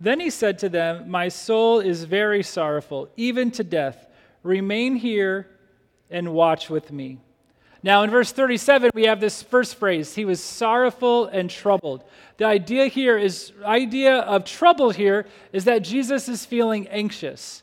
Then 0.00 0.18
he 0.18 0.30
said 0.30 0.58
to 0.58 0.68
them, 0.68 1.08
My 1.08 1.28
soul 1.28 1.78
is 1.78 2.02
very 2.02 2.42
sorrowful, 2.42 3.10
even 3.16 3.52
to 3.52 3.62
death. 3.62 4.08
Remain 4.42 4.96
here 4.96 5.50
and 6.10 6.32
watch 6.32 6.68
with 6.68 6.90
me. 6.90 7.20
Now, 7.84 8.02
in 8.02 8.10
verse 8.10 8.32
37, 8.32 8.90
we 8.92 9.04
have 9.04 9.20
this 9.20 9.40
first 9.40 9.76
phrase 9.76 10.16
He 10.16 10.24
was 10.24 10.42
sorrowful 10.42 11.26
and 11.26 11.48
troubled. 11.48 12.02
The 12.38 12.46
idea 12.46 12.88
here 12.88 13.16
is, 13.16 13.52
idea 13.64 14.16
of 14.16 14.44
trouble 14.44 14.90
here 14.90 15.26
is 15.52 15.66
that 15.66 15.84
Jesus 15.84 16.28
is 16.28 16.44
feeling 16.44 16.88
anxious. 16.88 17.62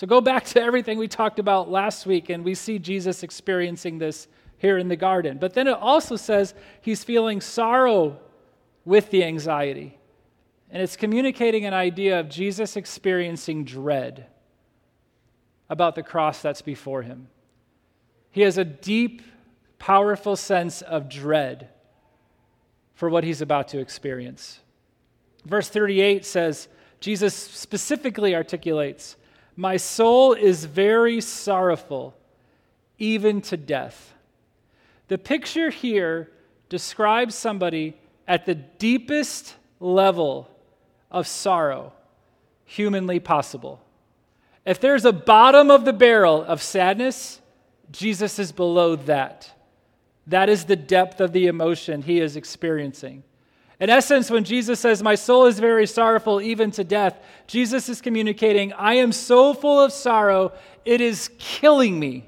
So 0.00 0.06
go 0.06 0.22
back 0.22 0.46
to 0.46 0.62
everything 0.62 0.96
we 0.96 1.08
talked 1.08 1.38
about 1.38 1.70
last 1.70 2.06
week, 2.06 2.30
and 2.30 2.42
we 2.42 2.54
see 2.54 2.78
Jesus 2.78 3.22
experiencing 3.22 3.98
this 3.98 4.28
here 4.56 4.78
in 4.78 4.88
the 4.88 4.96
garden. 4.96 5.36
But 5.36 5.52
then 5.52 5.68
it 5.68 5.76
also 5.76 6.16
says 6.16 6.54
he's 6.80 7.04
feeling 7.04 7.42
sorrow 7.42 8.18
with 8.86 9.10
the 9.10 9.22
anxiety. 9.22 9.98
And 10.70 10.82
it's 10.82 10.96
communicating 10.96 11.66
an 11.66 11.74
idea 11.74 12.18
of 12.18 12.30
Jesus 12.30 12.78
experiencing 12.78 13.66
dread 13.66 14.26
about 15.68 15.96
the 15.96 16.02
cross 16.02 16.40
that's 16.40 16.62
before 16.62 17.02
him. 17.02 17.28
He 18.30 18.40
has 18.40 18.56
a 18.56 18.64
deep, 18.64 19.20
powerful 19.78 20.34
sense 20.34 20.80
of 20.80 21.10
dread 21.10 21.68
for 22.94 23.10
what 23.10 23.22
he's 23.22 23.42
about 23.42 23.68
to 23.68 23.78
experience. 23.80 24.60
Verse 25.44 25.68
38 25.68 26.24
says, 26.24 26.68
Jesus 27.00 27.34
specifically 27.34 28.34
articulates, 28.34 29.16
My 29.56 29.76
soul 29.76 30.32
is 30.32 30.64
very 30.64 31.20
sorrowful, 31.20 32.14
even 32.98 33.40
to 33.42 33.56
death. 33.56 34.14
The 35.08 35.18
picture 35.18 35.70
here 35.70 36.30
describes 36.68 37.34
somebody 37.34 37.96
at 38.28 38.46
the 38.46 38.54
deepest 38.54 39.56
level 39.80 40.48
of 41.10 41.26
sorrow 41.26 41.92
humanly 42.64 43.18
possible. 43.18 43.82
If 44.64 44.80
there's 44.80 45.04
a 45.04 45.12
bottom 45.12 45.70
of 45.70 45.84
the 45.84 45.92
barrel 45.92 46.44
of 46.44 46.62
sadness, 46.62 47.40
Jesus 47.90 48.38
is 48.38 48.52
below 48.52 48.94
that. 48.94 49.50
That 50.28 50.48
is 50.48 50.66
the 50.66 50.76
depth 50.76 51.20
of 51.20 51.32
the 51.32 51.48
emotion 51.48 52.02
he 52.02 52.20
is 52.20 52.36
experiencing. 52.36 53.24
In 53.80 53.88
essence, 53.88 54.30
when 54.30 54.44
Jesus 54.44 54.78
says, 54.78 55.02
My 55.02 55.14
soul 55.14 55.46
is 55.46 55.58
very 55.58 55.86
sorrowful, 55.86 56.40
even 56.40 56.70
to 56.72 56.84
death, 56.84 57.18
Jesus 57.46 57.88
is 57.88 58.02
communicating, 58.02 58.74
I 58.74 58.94
am 58.94 59.10
so 59.10 59.54
full 59.54 59.80
of 59.80 59.90
sorrow, 59.90 60.52
it 60.84 61.00
is 61.00 61.30
killing 61.38 61.98
me. 61.98 62.26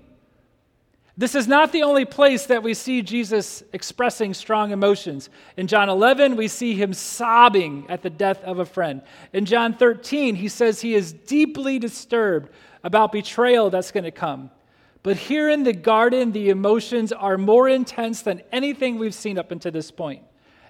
This 1.14 1.34
is 1.34 1.46
not 1.46 1.72
the 1.72 1.82
only 1.82 2.06
place 2.06 2.46
that 2.46 2.62
we 2.62 2.72
see 2.72 3.02
Jesus 3.02 3.62
expressing 3.74 4.32
strong 4.32 4.70
emotions. 4.72 5.28
In 5.58 5.66
John 5.66 5.90
11, 5.90 6.36
we 6.36 6.48
see 6.48 6.74
him 6.74 6.94
sobbing 6.94 7.84
at 7.90 8.02
the 8.02 8.08
death 8.08 8.42
of 8.44 8.58
a 8.58 8.64
friend. 8.64 9.02
In 9.34 9.44
John 9.44 9.74
13, 9.74 10.34
he 10.36 10.48
says 10.48 10.80
he 10.80 10.94
is 10.94 11.12
deeply 11.12 11.78
disturbed 11.78 12.48
about 12.82 13.12
betrayal 13.12 13.68
that's 13.68 13.90
going 13.90 14.04
to 14.04 14.10
come. 14.10 14.50
But 15.02 15.18
here 15.18 15.50
in 15.50 15.64
the 15.64 15.74
garden, 15.74 16.32
the 16.32 16.48
emotions 16.48 17.12
are 17.12 17.36
more 17.36 17.68
intense 17.68 18.22
than 18.22 18.40
anything 18.50 18.98
we've 18.98 19.14
seen 19.14 19.36
up 19.36 19.50
until 19.50 19.72
this 19.72 19.90
point. 19.90 20.22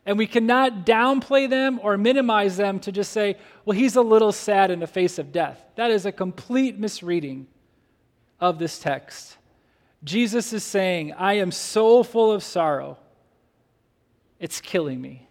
And 0.05 0.19
we 0.19 0.27
cannot 0.27 0.85
downplay 0.85 1.49
them 1.49 1.79
or 1.83 1.97
minimize 1.97 2.57
them 2.57 2.81
to 2.81 2.93
just 2.93 3.13
say, 3.13 3.37
well, 3.65 3.77
he's 3.77 3.97
a 3.97 4.03
little 4.03 4.33
sad 4.33 4.71
in 4.71 4.81
the 4.81 4.87
face 4.87 5.19
of 5.19 5.31
death. 5.31 5.65
That 5.77 5.91
is 5.91 6.07
a 6.07 6.13
complete 6.13 6.79
misreading 6.79 7.47
of 8.41 8.59
this 8.59 8.81
text. 8.81 9.37
Jesus 10.03 10.53
is 10.53 10.65
saying, 10.65 11.13
I 11.13 11.35
am 11.35 11.53
so 11.53 12.03
full 12.03 12.33
of 12.33 12.43
sorrow, 12.43 12.99
it's 14.41 14.61
killing 14.61 15.01
me. 15.01 15.29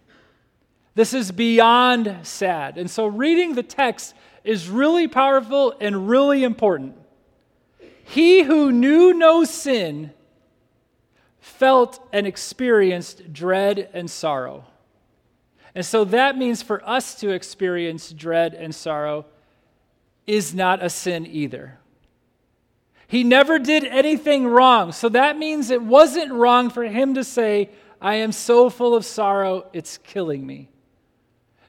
This 0.94 1.12
is 1.12 1.30
beyond 1.30 2.20
sad. 2.22 2.78
And 2.78 2.90
so, 2.90 3.06
reading 3.06 3.54
the 3.54 3.62
text 3.62 4.14
is 4.44 4.68
really 4.68 5.08
powerful 5.08 5.74
and 5.80 6.08
really 6.08 6.44
important. 6.44 6.96
He 8.04 8.42
who 8.42 8.72
knew 8.72 9.14
no 9.14 9.44
sin 9.44 10.12
felt 11.42 12.08
and 12.12 12.24
experienced 12.24 13.32
dread 13.32 13.90
and 13.92 14.08
sorrow. 14.08 14.64
And 15.74 15.84
so 15.84 16.04
that 16.04 16.38
means 16.38 16.62
for 16.62 16.88
us 16.88 17.16
to 17.16 17.30
experience 17.30 18.12
dread 18.12 18.54
and 18.54 18.72
sorrow 18.72 19.26
is 20.24 20.54
not 20.54 20.82
a 20.82 20.88
sin 20.88 21.26
either. 21.26 21.80
He 23.08 23.24
never 23.24 23.58
did 23.58 23.84
anything 23.84 24.46
wrong. 24.46 24.92
So 24.92 25.08
that 25.08 25.36
means 25.36 25.70
it 25.70 25.82
wasn't 25.82 26.32
wrong 26.32 26.70
for 26.70 26.84
him 26.84 27.14
to 27.14 27.24
say, 27.24 27.70
I 28.00 28.14
am 28.16 28.30
so 28.30 28.70
full 28.70 28.94
of 28.94 29.04
sorrow, 29.04 29.68
it's 29.72 29.98
killing 29.98 30.46
me. 30.46 30.68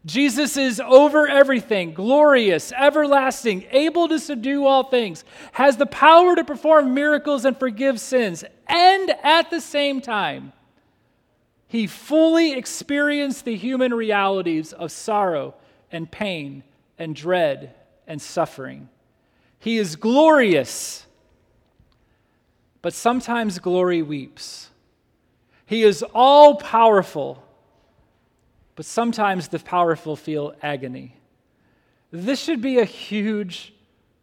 Jesus 0.05 0.57
is 0.57 0.81
over 0.81 1.27
everything, 1.27 1.93
glorious, 1.93 2.74
everlasting, 2.74 3.65
able 3.72 4.10
to 4.10 4.19
subdue 4.19 4.65
all 4.65 4.83
things, 4.83 5.24
has 5.53 5.77
the 5.77 5.86
power 5.86 6.36
to 6.36 6.43
perform 6.43 6.93
miracles 6.93 7.45
and 7.45 7.57
forgive 7.57 8.01
sins, 8.01 8.43
and 8.67 9.12
at 9.24 9.50
the 9.50 9.62
same 9.62 10.01
time, 10.01 10.51
he 11.67 11.88
fully 11.88 12.53
experienced 12.53 13.45
the 13.45 13.55
human 13.55 13.93
realities 13.93 14.74
of 14.74 14.91
sorrow 14.91 15.55
and 15.91 16.12
pain 16.12 16.63
and 17.00 17.15
dread 17.15 17.74
and 18.05 18.22
suffering. 18.22 18.89
He 19.60 19.77
is 19.77 19.95
glorious, 19.95 21.07
but 22.81 22.93
sometimes 22.93 23.60
glory 23.60 24.01
weeps. 24.01 24.69
He 25.65 25.83
is 25.83 26.03
all 26.13 26.55
powerful 26.55 27.43
but 28.75 28.86
sometimes 28.86 29.48
the 29.48 29.60
powerful 29.60 30.15
feel 30.15 30.53
agony. 30.62 31.15
This 32.12 32.39
should 32.42 32.62
be 32.62 32.80
a 32.80 32.86
huge 32.86 33.74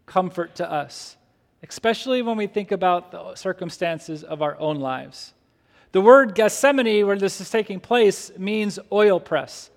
comfort 0.06 0.56
to 0.56 0.70
us, 0.70 1.16
especially 1.62 2.22
when 2.22 2.36
we 2.36 2.46
think 2.46 2.72
about 2.72 3.12
the 3.12 3.34
circumstances 3.34 4.22
of 4.24 4.42
our 4.42 4.58
own 4.58 4.76
lives. 4.76 5.34
The 5.92 6.00
word 6.00 6.34
Gethsemane, 6.34 7.06
where 7.06 7.18
this 7.18 7.40
is 7.40 7.50
taking 7.50 7.80
place, 7.80 8.30
means 8.38 8.78
oil 8.92 9.18
press. 9.18 9.70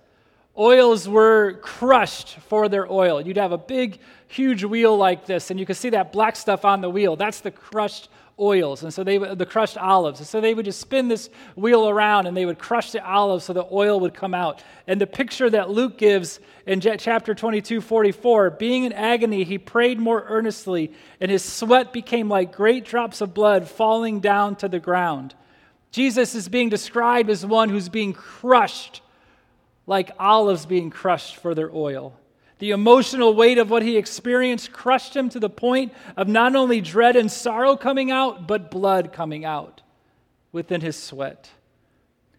Oils 0.56 1.10
were 1.10 1.53
crushed 1.63 2.38
for 2.48 2.70
their 2.70 2.92
oil. 2.92 3.20
You'd 3.20 3.38
have 3.38 3.51
a 3.51 3.58
big, 3.58 3.98
huge 4.27 4.63
wheel 4.63 4.96
like 4.96 5.25
this, 5.25 5.50
and 5.50 5.60
you 5.60 5.65
could 5.65 5.77
see 5.77 5.89
that 5.89 6.13
black 6.13 6.36
stuff 6.36 6.65
on 6.65 6.82
the 6.82 6.89
wheel. 6.89 7.15
That's 7.15 7.42
the 7.42 7.50
crushed 7.50 8.10
oils, 8.40 8.84
and 8.84 8.94
so 8.94 9.04
they 9.04 9.18
the 9.18 9.46
crushed 9.46 9.78
olives. 9.78 10.20
And 10.20 10.28
so 10.28 10.42
they 10.42 10.54
would 10.54 10.66
just 10.66 10.80
spin 10.80 11.08
this 11.08 11.30
wheel 11.56 11.88
around, 11.88 12.25
and 12.25 12.36
they 12.36 12.46
would 12.46 12.60
crush 12.60 12.92
the 12.92 13.06
olives 13.06 13.46
so 13.46 13.54
the 13.54 13.68
oil 13.72 14.00
would 14.00 14.13
come 14.13 14.34
out. 14.34 14.63
And 14.88 15.00
the 15.00 15.08
picture 15.08 15.50
that 15.50 15.70
Luke 15.70 15.98
gives 15.98 16.40
in 16.66 16.82
chapter 16.82 17.36
22, 17.36 17.82
44, 17.82 18.52
being 18.52 18.86
in 18.86 18.94
agony, 18.94 19.44
he 19.44 19.58
prayed 19.58 20.00
more 20.00 20.25
earnestly, 20.28 20.92
and 21.22 21.30
his 21.30 21.44
sweat 21.44 21.94
became 21.94 22.30
like 22.30 22.56
great 22.56 22.86
drops 22.86 23.22
of 23.22 23.34
blood 23.34 23.68
falling 23.68 24.20
down 24.20 24.55
to 24.57 24.68
the 24.68 24.79
ground. 24.79 25.36
Jesus 25.92 26.34
is 26.34 26.50
being 26.50 26.70
described 26.70 27.29
as 27.29 27.46
one 27.46 27.70
who's 27.70 27.90
being 27.90 28.14
crushed, 28.14 29.01
like 29.86 30.12
olives 30.18 30.66
being 30.66 30.90
crushed 30.90 31.36
for 31.36 31.53
their 31.53 31.72
oil. 31.72 32.20
The 32.64 32.72
emotional 32.72 33.34
weight 33.34 33.58
of 33.58 33.70
what 33.70 33.84
he 33.84 33.98
experienced 33.98 34.72
crushed 34.72 35.18
him 35.18 35.28
to 35.32 35.40
the 35.42 35.50
point 35.50 35.92
of 36.16 36.30
not 36.30 36.56
only 36.56 36.80
dread 36.80 37.18
and 37.18 37.30
sorrow 37.30 37.76
coming 37.76 38.10
out, 38.10 38.48
but 38.48 38.72
blood 38.72 39.12
coming 39.12 39.44
out 39.44 39.82
within 40.54 40.80
his 40.80 40.96
sweat. 40.96 41.50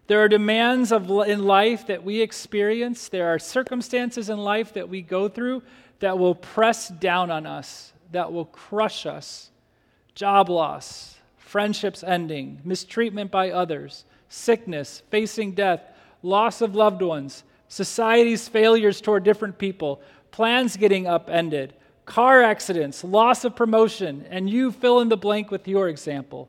There 0.06 0.24
are 0.24 0.28
demands 0.30 0.92
of, 0.92 1.10
in 1.28 1.44
life 1.44 1.88
that 1.88 2.04
we 2.04 2.22
experience, 2.22 3.10
there 3.10 3.34
are 3.34 3.38
circumstances 3.38 4.30
in 4.30 4.38
life 4.38 4.72
that 4.72 4.88
we 4.88 5.02
go 5.02 5.28
through 5.28 5.62
that 5.98 6.18
will 6.18 6.34
press 6.34 6.88
down 6.88 7.30
on 7.30 7.44
us, 7.44 7.92
that 8.12 8.32
will 8.32 8.46
crush 8.46 9.04
us. 9.04 9.50
Job 10.14 10.48
loss, 10.48 11.18
friendships 11.36 12.02
ending, 12.02 12.62
mistreatment 12.64 13.30
by 13.30 13.50
others, 13.50 14.06
sickness, 14.30 15.02
facing 15.10 15.52
death, 15.52 15.82
loss 16.22 16.62
of 16.62 16.74
loved 16.74 17.02
ones 17.02 17.44
society's 17.74 18.46
failures 18.46 19.00
toward 19.00 19.24
different 19.24 19.58
people, 19.58 20.00
plans 20.30 20.76
getting 20.76 21.08
upended, 21.08 21.74
car 22.04 22.40
accidents, 22.40 23.02
loss 23.02 23.44
of 23.44 23.56
promotion, 23.56 24.24
and 24.30 24.48
you 24.48 24.70
fill 24.70 25.00
in 25.00 25.08
the 25.08 25.16
blank 25.16 25.50
with 25.50 25.66
your 25.66 25.88
example. 25.88 26.48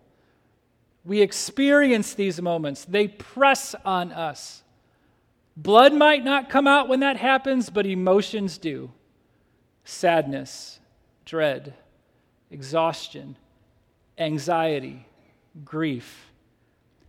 We 1.03 1.21
experience 1.21 2.13
these 2.13 2.39
moments, 2.39 2.85
they 2.85 3.07
press 3.07 3.73
on 3.83 4.11
us. 4.11 4.61
Blood 5.57 5.95
might 5.95 6.23
not 6.23 6.47
come 6.47 6.67
out 6.67 6.89
when 6.89 6.99
that 6.99 7.17
happens, 7.17 7.71
but 7.71 7.87
emotions 7.87 8.59
do 8.59 8.91
sadness, 9.83 10.79
dread, 11.25 11.73
exhaustion, 12.51 13.35
anxiety, 14.19 15.07
grief. 15.63 16.31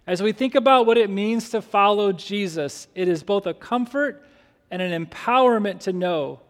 As 0.07 0.23
we 0.23 0.33
think 0.33 0.55
about 0.55 0.87
what 0.87 0.99
it 0.99 1.11
means 1.11 1.51
to 1.51 1.61
follow 1.61 2.13
Jesus, 2.13 2.87
it 2.95 3.09
is 3.09 3.23
both 3.23 3.47
a 3.47 3.55
comfort 3.55 4.25
and 4.71 4.81
an 4.81 5.07
empowerment 5.07 5.81
to 5.81 5.93
know 5.93 6.41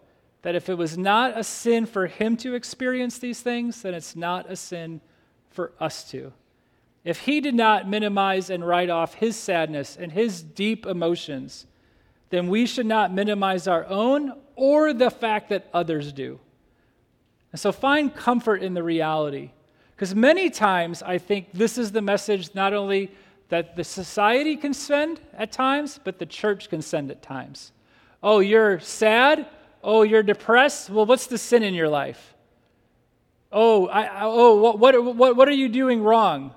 that 0.43 0.55
if 0.55 0.69
it 0.69 0.77
was 0.77 0.97
not 0.99 1.37
a 1.37 1.43
sin 1.43 1.87
for 1.87 2.07
him 2.07 2.37
to 2.37 2.55
experience 2.55 3.19
these 3.19 3.41
things, 3.41 3.83
then 3.83 3.95
it's 3.95 4.15
not 4.15 4.51
a 4.51 4.57
sin 4.57 5.01
for 5.51 5.73
us 5.81 6.09
to. 6.11 6.33
If 7.03 7.21
he 7.21 7.41
did 7.41 7.55
not 7.55 7.89
minimize 7.89 8.51
and 8.51 8.67
write 8.67 8.91
off 8.91 9.15
his 9.15 9.37
sadness 9.37 9.97
and 9.97 10.13
his 10.13 10.43
deep 10.43 10.85
emotions, 10.87 11.67
then 12.31 12.49
we 12.49 12.67
should 12.67 12.87
not 12.87 13.15
minimize 13.15 13.67
our 13.67 13.87
own 13.87 14.33
or 14.55 14.93
the 14.93 15.11
fact 15.11 15.49
that 15.49 15.69
others 15.73 16.13
do. 16.13 16.39
And 17.53 17.61
so 17.61 17.73
find 17.73 18.15
comfort 18.15 18.63
in 18.63 18.75
the 18.75 18.83
reality. 18.83 19.53
Because 19.95 20.15
many 20.15 20.51
times 20.51 21.03
I 21.03 21.19
think 21.19 21.49
this 21.53 21.79
is 21.79 21.93
the 21.93 22.03
message 22.03 22.55
not 22.55 22.75
only 22.75 23.11
that 23.49 23.77
the 23.77 23.85
society 23.85 24.57
can 24.57 24.75
send 24.75 25.21
at 25.35 25.53
times, 25.53 26.01
but 26.03 26.19
the 26.19 26.27
church 26.27 26.69
can 26.69 26.83
send 26.83 27.11
at 27.11 27.23
times. 27.23 27.73
Oh, 28.23 28.41
you're 28.41 28.81
sad? 28.81 29.47
Oh, 29.83 30.03
you're 30.03 30.23
depressed? 30.23 30.91
Well, 30.91 31.07
what's 31.07 31.29
the 31.29 31.39
sin 31.39 31.63
in 31.63 31.75
your 31.75 31.89
life? 31.89 32.35
Oh, 33.53 33.87
I, 33.87 34.25
oh 34.25 34.57
what, 34.57 34.79
what, 34.79 35.17
what, 35.17 35.37
what 35.37 35.49
are 35.49 35.53
you 35.53 35.69
doing 35.69 36.03
wrong? 36.03 36.53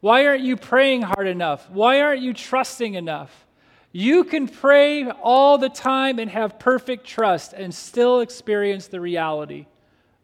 Why 0.00 0.26
aren't 0.26 0.42
you 0.42 0.56
praying 0.56 1.02
hard 1.02 1.26
enough? 1.26 1.68
Why 1.70 2.00
aren't 2.00 2.22
you 2.22 2.32
trusting 2.32 2.94
enough? 2.94 3.46
You 3.92 4.24
can 4.24 4.48
pray 4.48 5.08
all 5.08 5.56
the 5.56 5.68
time 5.68 6.18
and 6.18 6.30
have 6.30 6.58
perfect 6.58 7.06
trust 7.06 7.52
and 7.52 7.72
still 7.72 8.20
experience 8.20 8.88
the 8.88 9.00
reality 9.00 9.66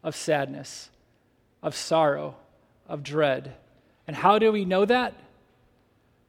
of 0.03 0.15
sadness, 0.15 0.89
of 1.63 1.75
sorrow, 1.75 2.35
of 2.87 3.01
dread. 3.01 3.55
And 4.07 4.15
how 4.15 4.39
do 4.39 4.51
we 4.51 4.65
know 4.65 4.83
that? 4.85 5.13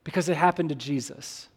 Because 0.04 0.28
it 0.28 0.36
happened 0.36 0.68
to 0.70 0.74
Jesus. 0.74 1.48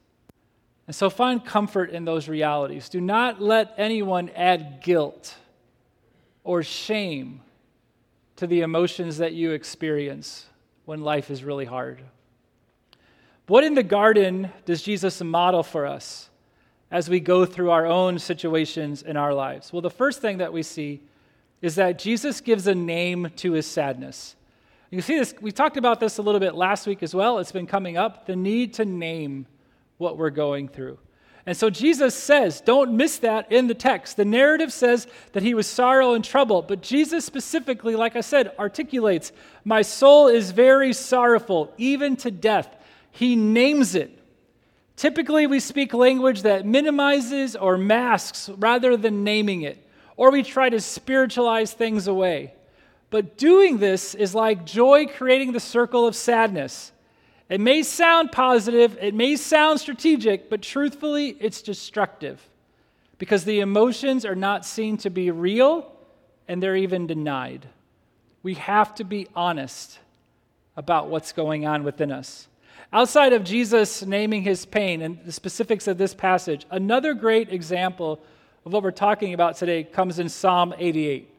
And 0.88 0.96
so 0.96 1.10
find 1.10 1.44
comfort 1.44 1.90
in 1.90 2.06
those 2.06 2.28
realities. 2.28 2.90
Do 2.90 3.02
not 3.02 3.42
let 3.42 3.74
anyone 3.78 4.30
add 4.36 4.82
guilt 4.84 5.36
or 6.44 6.62
shame 6.62 7.42
to 8.36 8.48
the 8.48 8.62
emotions 8.62 9.18
that 9.18 9.34
you 9.34 9.52
experience 9.52 10.46
when 10.86 11.02
life 11.02 11.32
is 11.32 11.44
really 11.44 11.66
hard. 11.66 12.02
What 13.48 13.64
in 13.64 13.74
the 13.74 13.84
garden 13.84 14.52
does 14.66 14.82
Jesus 14.82 15.22
model 15.22 15.64
for 15.64 15.86
us 15.86 16.30
as 16.92 17.10
we 17.10 17.20
go 17.20 17.46
through 17.46 17.72
our 17.72 17.86
own 17.86 18.20
situations 18.20 19.02
in 19.02 19.18
our 19.18 19.34
lives? 19.34 19.74
Well, 19.74 19.82
the 19.82 19.90
first 19.90 20.22
thing 20.22 20.38
that 20.38 20.54
we 20.54 20.64
see 20.64 21.02
is 21.62 21.76
that 21.76 21.98
Jesus 21.98 22.42
gives 22.42 22.68
a 22.68 22.76
name 22.76 23.32
to 23.38 23.54
his 23.54 23.66
sadness. 23.66 24.36
You 24.96 25.02
see 25.02 25.18
this, 25.18 25.36
we 25.42 25.52
talked 25.52 25.76
about 25.76 26.00
this 26.00 26.20
a 26.20 26.22
little 26.22 26.40
bit 26.40 26.56
last 26.56 26.88
week 26.88 27.04
as 27.04 27.14
well. 27.14 27.40
It's 27.40 27.52
been 27.52 27.68
coming 27.68 27.98
up 27.98 28.26
the 28.26 28.36
need 28.38 28.76
to 28.76 28.86
name 28.86 29.46
what 29.98 30.18
we're 30.18 30.30
going 30.30 30.70
through. 30.70 30.98
And 31.46 31.56
so 31.58 31.70
Jesus 31.70 32.16
says, 32.16 32.62
don't 32.62 32.96
miss 32.96 33.18
that 33.18 33.52
in 33.52 33.68
the 33.68 33.74
text. 33.74 34.16
The 34.16 34.24
narrative 34.24 34.72
says 34.72 35.06
that 35.34 35.44
he 35.44 35.54
was 35.54 35.68
sorrow 35.68 36.14
and 36.14 36.24
trouble, 36.24 36.62
but 36.62 36.82
Jesus 36.82 37.26
specifically, 37.26 37.98
like 37.98 38.16
I 38.16 38.22
said, 38.22 38.54
articulates, 38.58 39.34
My 39.66 39.82
soul 39.82 40.30
is 40.30 40.52
very 40.52 40.94
sorrowful, 40.94 41.74
even 41.78 42.16
to 42.18 42.32
death. 42.32 42.74
He 43.12 43.36
names 43.36 43.96
it. 43.96 44.18
Typically, 44.96 45.46
we 45.46 45.60
speak 45.60 45.94
language 45.94 46.44
that 46.44 46.66
minimizes 46.66 47.58
or 47.58 47.78
masks 47.78 48.50
rather 48.56 48.96
than 48.96 49.26
naming 49.26 49.64
it, 49.64 49.86
or 50.16 50.32
we 50.32 50.42
try 50.42 50.70
to 50.70 50.80
spiritualize 50.80 51.74
things 51.74 52.08
away. 52.08 52.54
But 53.16 53.38
doing 53.38 53.78
this 53.78 54.14
is 54.14 54.36
like 54.36 54.66
joy 54.66 55.06
creating 55.06 55.54
the 55.54 55.60
circle 55.62 56.06
of 56.06 56.18
sadness. 56.18 56.92
It 57.48 57.62
may 57.62 57.82
sound 57.82 58.34
positive, 58.34 58.98
it 59.00 59.14
may 59.14 59.38
sound 59.38 59.80
strategic, 59.80 60.50
but 60.50 60.62
truthfully, 60.62 61.38
it's 61.40 61.62
destructive 61.62 62.46
because 63.18 63.46
the 63.46 63.62
emotions 63.62 64.26
are 64.26 64.36
not 64.36 64.66
seen 64.66 64.98
to 64.98 65.10
be 65.10 65.32
real 65.32 65.90
and 66.50 66.62
they're 66.62 66.76
even 66.76 67.08
denied. 67.08 67.66
We 68.44 68.56
have 68.56 68.94
to 68.96 69.06
be 69.06 69.30
honest 69.34 69.98
about 70.76 71.08
what's 71.08 71.32
going 71.32 71.66
on 71.66 71.86
within 71.86 72.12
us. 72.12 72.50
Outside 72.92 73.32
of 73.32 73.46
Jesus 73.46 74.06
naming 74.06 74.42
his 74.42 74.66
pain 74.66 75.02
and 75.02 75.24
the 75.24 75.32
specifics 75.32 75.88
of 75.88 75.98
this 75.98 76.14
passage, 76.14 76.66
another 76.70 77.14
great 77.14 77.54
example 77.54 78.22
of 78.66 78.74
what 78.74 78.84
we're 78.84 78.92
talking 78.92 79.34
about 79.34 79.56
today 79.56 79.86
comes 79.86 80.20
in 80.20 80.28
Psalm 80.28 80.76
88. 80.78 81.30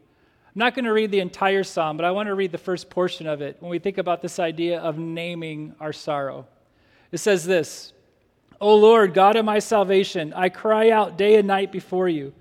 Not 0.58 0.74
going 0.74 0.86
to 0.86 0.92
read 0.92 1.10
the 1.10 1.20
entire 1.20 1.62
psalm, 1.62 1.98
but 1.98 2.06
I 2.06 2.12
want 2.12 2.28
to 2.28 2.34
read 2.34 2.50
the 2.50 2.56
first 2.56 2.88
portion 2.88 3.26
of 3.26 3.42
it 3.42 3.58
when 3.60 3.70
we 3.70 3.78
think 3.78 3.98
about 3.98 4.22
this 4.22 4.38
idea 4.38 4.80
of 4.80 4.96
naming 4.96 5.74
our 5.80 5.92
sorrow. 5.92 6.46
It 7.12 7.18
says 7.18 7.44
this 7.44 7.92
O 8.58 8.74
Lord, 8.74 9.12
God 9.12 9.36
of 9.36 9.44
my 9.44 9.58
salvation, 9.58 10.32
I 10.32 10.48
cry 10.48 10.88
out 10.88 11.18
day 11.18 11.34
and 11.34 11.46
night 11.46 11.70
before 11.70 12.08
you. 12.08 12.32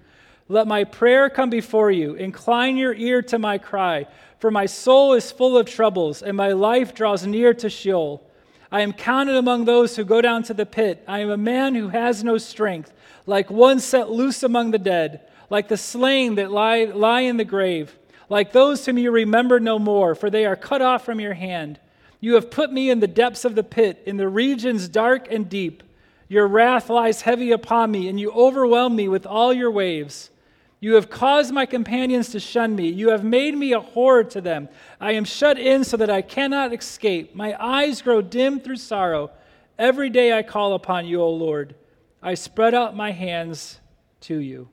Let 0.47 0.65
my 0.65 0.85
prayer 0.85 1.29
come 1.29 1.49
before 1.49 1.91
you. 1.91 2.13
Incline 2.13 2.77
your 2.77 2.93
ear 2.93 3.21
to 3.23 3.37
my 3.37 3.57
cry, 3.57 4.07
for 4.39 4.49
my 4.49 4.65
soul 4.65 5.11
is 5.11 5.29
full 5.29 5.57
of 5.57 5.69
troubles, 5.69 6.23
and 6.23 6.37
my 6.37 6.53
life 6.53 6.93
draws 6.93 7.25
near 7.25 7.53
to 7.55 7.69
Sheol. 7.69 8.23
I 8.71 8.79
am 8.79 8.93
counted 8.93 9.35
among 9.35 9.65
those 9.65 9.97
who 9.97 10.05
go 10.05 10.21
down 10.21 10.43
to 10.43 10.53
the 10.53 10.65
pit. 10.65 11.03
I 11.05 11.19
am 11.19 11.31
a 11.31 11.37
man 11.37 11.75
who 11.75 11.89
has 11.89 12.23
no 12.23 12.37
strength, 12.37 12.93
like 13.25 13.49
one 13.49 13.81
set 13.81 14.09
loose 14.09 14.41
among 14.41 14.71
the 14.71 14.79
dead, 14.79 15.19
like 15.49 15.67
the 15.67 15.75
slain 15.75 16.35
that 16.35 16.49
lie, 16.49 16.85
lie 16.85 17.21
in 17.21 17.35
the 17.35 17.43
grave 17.43 17.93
like 18.29 18.51
those 18.51 18.85
whom 18.85 18.97
you 18.97 19.11
remember 19.11 19.59
no 19.59 19.79
more, 19.79 20.15
for 20.15 20.29
they 20.29 20.45
are 20.45 20.55
cut 20.55 20.81
off 20.81 21.05
from 21.05 21.19
your 21.19 21.33
hand. 21.33 21.79
You 22.19 22.35
have 22.35 22.49
put 22.49 22.71
me 22.71 22.89
in 22.89 22.99
the 22.99 23.07
depths 23.07 23.45
of 23.45 23.55
the 23.55 23.63
pit, 23.63 24.01
in 24.05 24.17
the 24.17 24.27
regions 24.27 24.87
dark 24.87 25.31
and 25.31 25.47
deep. 25.47 25.83
Your 26.27 26.47
wrath 26.47 26.89
lies 26.89 27.21
heavy 27.21 27.51
upon 27.51 27.91
me, 27.91 28.07
and 28.09 28.19
you 28.19 28.31
overwhelm 28.31 28.95
me 28.95 29.07
with 29.07 29.25
all 29.25 29.53
your 29.53 29.69
waves. 29.69 30.31
You 30.79 30.95
have 30.95 31.09
caused 31.09 31.53
my 31.53 31.65
companions 31.65 32.29
to 32.29 32.39
shun 32.39 32.75
me. 32.75 32.89
You 32.89 33.09
have 33.09 33.23
made 33.23 33.55
me 33.55 33.73
a 33.73 33.79
horror 33.79 34.23
to 34.25 34.41
them. 34.41 34.69
I 34.99 35.13
am 35.13 35.23
shut 35.23 35.57
in 35.57 35.83
so 35.83 35.97
that 35.97 36.09
I 36.09 36.21
cannot 36.21 36.73
escape. 36.73 37.35
My 37.35 37.55
eyes 37.63 38.01
grow 38.01 38.21
dim 38.21 38.59
through 38.59 38.77
sorrow. 38.77 39.31
Every 39.77 40.09
day 40.09 40.37
I 40.37 40.43
call 40.43 40.73
upon 40.73 41.05
you, 41.05 41.21
O 41.21 41.29
Lord. 41.29 41.75
I 42.21 42.33
spread 42.33 42.73
out 42.73 42.95
my 42.95 43.11
hands 43.11 43.79
to 44.21 44.37
you. 44.37 44.67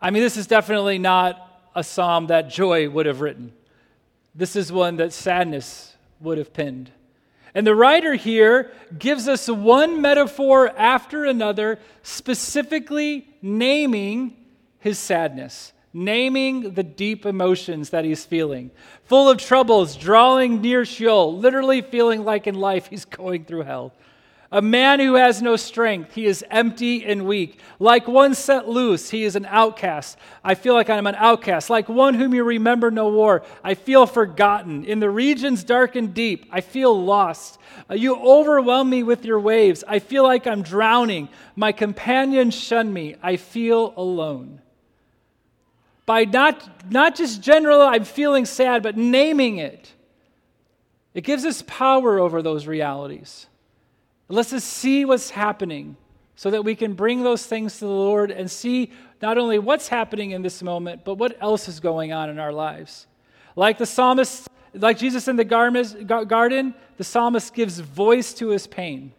I 0.00 0.10
mean, 0.10 0.22
this 0.22 0.36
is 0.36 0.46
definitely 0.46 0.98
not 0.98 1.47
a 1.78 1.84
psalm 1.84 2.26
that 2.26 2.50
joy 2.50 2.88
would 2.90 3.06
have 3.06 3.20
written. 3.20 3.52
This 4.34 4.56
is 4.56 4.70
one 4.70 4.96
that 4.96 5.12
sadness 5.12 5.96
would 6.20 6.38
have 6.38 6.52
penned. 6.52 6.90
And 7.54 7.66
the 7.66 7.74
writer 7.74 8.14
here 8.14 8.70
gives 8.98 9.26
us 9.26 9.48
one 9.48 10.02
metaphor 10.02 10.68
after 10.76 11.24
another, 11.24 11.78
specifically 12.02 13.26
naming 13.40 14.36
his 14.78 14.98
sadness, 14.98 15.72
naming 15.92 16.74
the 16.74 16.82
deep 16.82 17.24
emotions 17.24 17.90
that 17.90 18.04
he's 18.04 18.24
feeling. 18.24 18.70
Full 19.04 19.30
of 19.30 19.38
troubles, 19.38 19.96
drawing 19.96 20.60
near 20.60 20.84
Sheol, 20.84 21.36
literally 21.36 21.80
feeling 21.80 22.24
like 22.24 22.46
in 22.46 22.54
life 22.54 22.88
he's 22.88 23.04
going 23.04 23.44
through 23.44 23.62
hell. 23.62 23.92
A 24.50 24.62
man 24.62 24.98
who 24.98 25.14
has 25.16 25.42
no 25.42 25.56
strength, 25.56 26.14
he 26.14 26.24
is 26.24 26.42
empty 26.50 27.04
and 27.04 27.26
weak. 27.26 27.60
Like 27.78 28.08
one 28.08 28.34
set 28.34 28.66
loose, 28.66 29.10
he 29.10 29.24
is 29.24 29.36
an 29.36 29.44
outcast. 29.44 30.16
I 30.42 30.54
feel 30.54 30.72
like 30.72 30.88
I'm 30.88 31.06
an 31.06 31.16
outcast. 31.16 31.68
Like 31.68 31.90
one 31.90 32.14
whom 32.14 32.32
you 32.32 32.42
remember 32.44 32.90
no 32.90 33.10
more, 33.10 33.42
I 33.62 33.74
feel 33.74 34.06
forgotten. 34.06 34.86
In 34.86 35.00
the 35.00 35.10
regions 35.10 35.64
dark 35.64 35.96
and 35.96 36.14
deep, 36.14 36.48
I 36.50 36.62
feel 36.62 36.98
lost. 36.98 37.58
Uh, 37.90 37.94
you 37.94 38.16
overwhelm 38.16 38.88
me 38.88 39.02
with 39.02 39.26
your 39.26 39.38
waves. 39.38 39.84
I 39.86 39.98
feel 39.98 40.22
like 40.22 40.46
I'm 40.46 40.62
drowning. 40.62 41.28
My 41.54 41.72
companions 41.72 42.54
shun 42.54 42.90
me. 42.90 43.16
I 43.22 43.36
feel 43.36 43.92
alone. 43.98 44.62
By 46.06 46.24
not, 46.24 46.90
not 46.90 47.16
just 47.16 47.42
general, 47.42 47.82
I'm 47.82 48.04
feeling 48.04 48.46
sad, 48.46 48.82
but 48.82 48.96
naming 48.96 49.58
it, 49.58 49.92
it 51.12 51.20
gives 51.20 51.44
us 51.44 51.62
power 51.66 52.18
over 52.18 52.40
those 52.40 52.66
realities. 52.66 53.46
Lets 54.28 54.52
us 54.52 54.64
see 54.64 55.04
what's 55.04 55.30
happening 55.30 55.96
so 56.36 56.50
that 56.50 56.64
we 56.64 56.74
can 56.74 56.92
bring 56.92 57.22
those 57.22 57.46
things 57.46 57.78
to 57.78 57.86
the 57.86 57.90
Lord 57.90 58.30
and 58.30 58.50
see 58.50 58.92
not 59.20 59.38
only 59.38 59.58
what's 59.58 59.88
happening 59.88 60.30
in 60.32 60.42
this 60.42 60.62
moment, 60.62 61.04
but 61.04 61.14
what 61.14 61.36
else 61.40 61.68
is 61.68 61.80
going 61.80 62.12
on 62.12 62.30
in 62.30 62.38
our 62.38 62.52
lives. 62.52 63.06
Like 63.56 63.78
the 63.78 63.86
psalmist, 63.86 64.48
like 64.74 64.98
Jesus 64.98 65.26
in 65.26 65.36
the 65.36 65.44
garden, 65.44 66.74
the 66.96 67.04
psalmist 67.04 67.54
gives 67.54 67.80
voice 67.80 68.32
to 68.34 68.48
his 68.48 68.66
pain. 68.66 69.12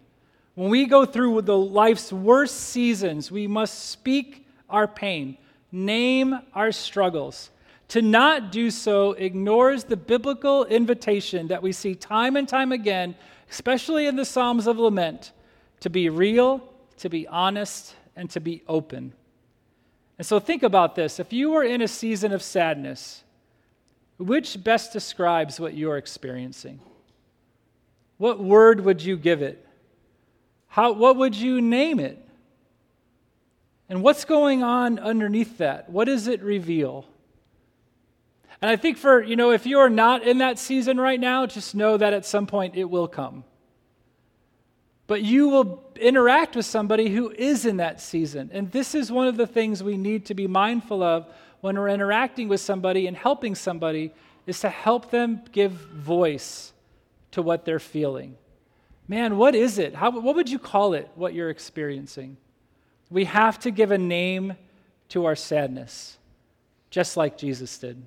When 0.56 0.69
we 0.69 0.86
go 0.86 1.06
through 1.06 1.41
the 1.41 1.58
life's 1.58 2.13
worst 2.13 2.56
seasons, 2.56 3.32
we 3.32 3.48
must 3.48 3.89
speak 3.89 4.45
our 4.69 4.88
pain, 4.88 5.38
name 5.72 6.39
our 6.54 6.72
struggles. 6.72 7.50
To 7.89 8.02
not 8.02 8.52
do 8.52 8.69
so 8.69 9.13
ignores 9.13 9.84
the 9.84 9.98
biblical 9.98 10.65
invitation 10.65 11.48
that 11.48 11.63
we 11.63 11.72
see 11.72 11.95
time 11.95 12.36
and 12.36 12.48
time 12.48 12.72
again 12.72 13.15
especially 13.49 14.07
in 14.07 14.15
the 14.15 14.25
Psalms 14.25 14.67
of 14.67 14.77
Lament, 14.77 15.31
to 15.79 15.89
be 15.89 16.09
real, 16.09 16.62
to 16.97 17.09
be 17.09 17.27
honest, 17.27 17.95
and 18.15 18.29
to 18.31 18.39
be 18.39 18.63
open. 18.67 19.13
And 20.17 20.27
so 20.27 20.39
think 20.39 20.63
about 20.63 20.95
this. 20.95 21.19
If 21.19 21.31
you 21.31 21.51
were 21.51 21.63
in 21.63 21.81
a 21.81 21.88
season 21.88 22.33
of 22.33 22.43
sadness, 22.43 23.23
which 24.17 24.62
best 24.62 24.91
describes 24.91 25.59
what 25.59 25.75
you're 25.75 25.97
experiencing? 25.97 26.81
What 28.17 28.39
word 28.39 28.81
would 28.81 29.01
you 29.01 29.15
give 29.15 29.41
it? 29.41 29.65
How, 30.67 30.91
what 30.91 31.15
would 31.15 31.35
you 31.35 31.62
name 31.62 31.99
it? 31.99 32.23
And 33.88 34.03
what's 34.03 34.25
going 34.25 34.62
on 34.62 34.99
underneath 34.99 35.57
that? 35.59 35.89
What 35.89 36.05
does 36.05 36.27
it 36.27 36.43
reveal? 36.43 37.05
And 38.62 38.69
I 38.69 38.76
think 38.76 38.98
for, 38.98 39.24
you 39.24 39.36
know, 39.36 39.52
if 39.52 39.65
you 39.65 39.80
are 39.80 39.89
not 39.89 40.24
in 40.24 40.39
that 40.39 40.60
season 40.60 41.00
right 41.00 41.19
now, 41.19 41.45
just 41.45 41.76
know 41.76 41.95
that 41.98 42.13
at 42.13 42.26
some 42.26 42.45
point 42.45 42.76
it 42.76 42.89
will 42.89 43.08
come. 43.08 43.45
But 45.08 45.22
you 45.24 45.50
will 45.50 45.84
interact 45.95 46.56
with 46.56 46.65
somebody 46.65 47.10
who 47.10 47.32
is 47.32 47.65
in 47.65 47.78
that 47.78 48.02
season. 48.02 48.50
And 48.54 48.72
this 48.72 48.93
is 48.93 49.12
one 49.12 49.28
of 49.28 49.38
the 49.38 49.48
things 49.48 49.82
we 49.82 49.98
need 49.98 50.26
to 50.26 50.34
be 50.34 50.45
mindful 50.45 51.02
of 51.02 51.26
when 51.62 51.78
we're 51.78 51.89
interacting 51.89 52.48
with 52.48 52.62
somebody 52.62 53.08
and 53.08 53.15
helping 53.15 53.56
somebody 53.56 54.12
is 54.45 54.60
to 54.60 54.69
help 54.69 55.10
them 55.10 55.41
give 55.52 55.72
voice 55.72 56.74
to 57.32 57.41
what 57.41 57.65
they're 57.65 57.80
feeling. 57.80 58.36
Man, 59.08 59.38
what 59.38 59.56
is 59.56 59.80
it? 59.80 59.95
How, 59.95 60.12
what 60.12 60.36
would 60.36 60.50
you 60.50 60.60
call 60.60 60.93
it, 60.93 61.10
what 61.15 61.34
you're 61.34 61.50
experiencing? 61.50 62.38
We 63.10 63.26
have 63.26 63.58
to 63.60 63.72
give 63.72 63.91
a 63.91 63.98
name 63.98 64.54
to 65.10 65.26
our 65.26 65.36
sadness, 65.36 66.17
just 66.91 67.17
like 67.17 67.38
Jesus 67.38 67.76
did. 67.78 68.02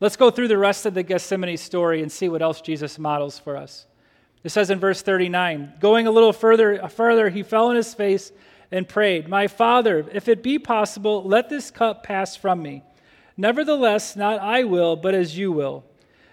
Let's 0.00 0.16
go 0.16 0.30
through 0.30 0.48
the 0.48 0.58
rest 0.58 0.86
of 0.86 0.94
the 0.94 1.02
Gethsemane 1.02 1.58
story 1.58 2.00
and 2.00 2.10
see 2.10 2.28
what 2.28 2.40
else 2.40 2.62
Jesus 2.62 2.98
models 2.98 3.38
for 3.38 3.56
us. 3.56 3.86
It 4.42 4.48
says 4.48 4.70
in 4.70 4.80
verse 4.80 5.02
39 5.02 5.74
Going 5.78 6.06
a 6.06 6.10
little 6.10 6.32
further, 6.32 6.88
further, 6.88 7.28
he 7.28 7.42
fell 7.42 7.66
on 7.66 7.76
his 7.76 7.92
face 7.92 8.32
and 8.70 8.88
prayed, 8.88 9.28
My 9.28 9.46
Father, 9.46 10.06
if 10.12 10.26
it 10.26 10.42
be 10.42 10.58
possible, 10.58 11.22
let 11.22 11.50
this 11.50 11.70
cup 11.70 12.02
pass 12.02 12.34
from 12.34 12.62
me. 12.62 12.82
Nevertheless, 13.36 14.16
not 14.16 14.40
I 14.40 14.64
will, 14.64 14.96
but 14.96 15.14
as 15.14 15.36
you 15.36 15.52
will. 15.52 15.84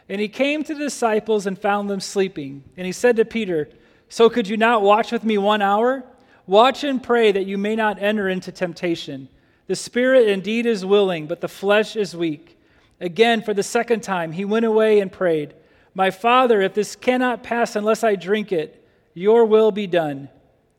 And 0.08 0.22
he 0.22 0.30
came 0.30 0.64
to 0.64 0.74
the 0.74 0.86
disciples 0.86 1.46
and 1.46 1.60
found 1.60 1.90
them 1.90 2.00
sleeping. 2.00 2.64
And 2.78 2.86
he 2.86 2.94
said 2.94 3.18
to 3.18 3.26
Peter, 3.26 3.70
So 4.08 4.30
could 4.30 4.48
you 4.48 4.56
not 4.56 4.82
watch 4.82 5.12
with 5.12 5.26
me 5.26 5.38
one 5.38 5.62
hour? 5.62 6.06
Watch 6.46 6.86
and 6.86 7.04
pray 7.04 7.34
that 7.34 7.46
you 7.46 7.58
may 7.58 7.76
not 7.76 8.02
enter 8.02 8.30
into 8.30 8.54
temptation. 8.54 9.28
The 9.68 9.76
spirit 9.76 10.30
indeed 10.30 10.66
is 10.66 10.86
willing, 10.86 11.28
but 11.28 11.42
the 11.42 11.50
flesh 11.50 11.98
is 11.98 12.16
weak. 12.16 12.57
Again, 13.00 13.42
for 13.42 13.54
the 13.54 13.64
second 13.64 14.02
time, 14.02 14.32
he 14.32 14.46
went 14.46 14.66
away 14.66 15.00
and 15.00 15.12
prayed, 15.12 15.54
My 15.94 16.10
Father, 16.10 16.62
if 16.62 16.74
this 16.74 16.96
cannot 16.96 17.44
pass 17.44 17.76
unless 17.76 18.04
I 18.04 18.16
drink 18.16 18.52
it, 18.52 18.84
your 19.14 19.46
will 19.46 19.72
be 19.72 19.88
done. 19.88 20.30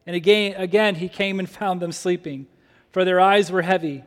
And 0.07 0.17
again, 0.17 0.55
again 0.57 0.97
he 0.97 1.09
came 1.09 1.39
and 1.39 1.49
found 1.61 1.81
them 1.81 1.93
sleeping, 1.93 2.47
for 2.91 3.05
their 3.05 3.21
eyes 3.21 3.53
were 3.53 3.63
heavy. 3.63 4.05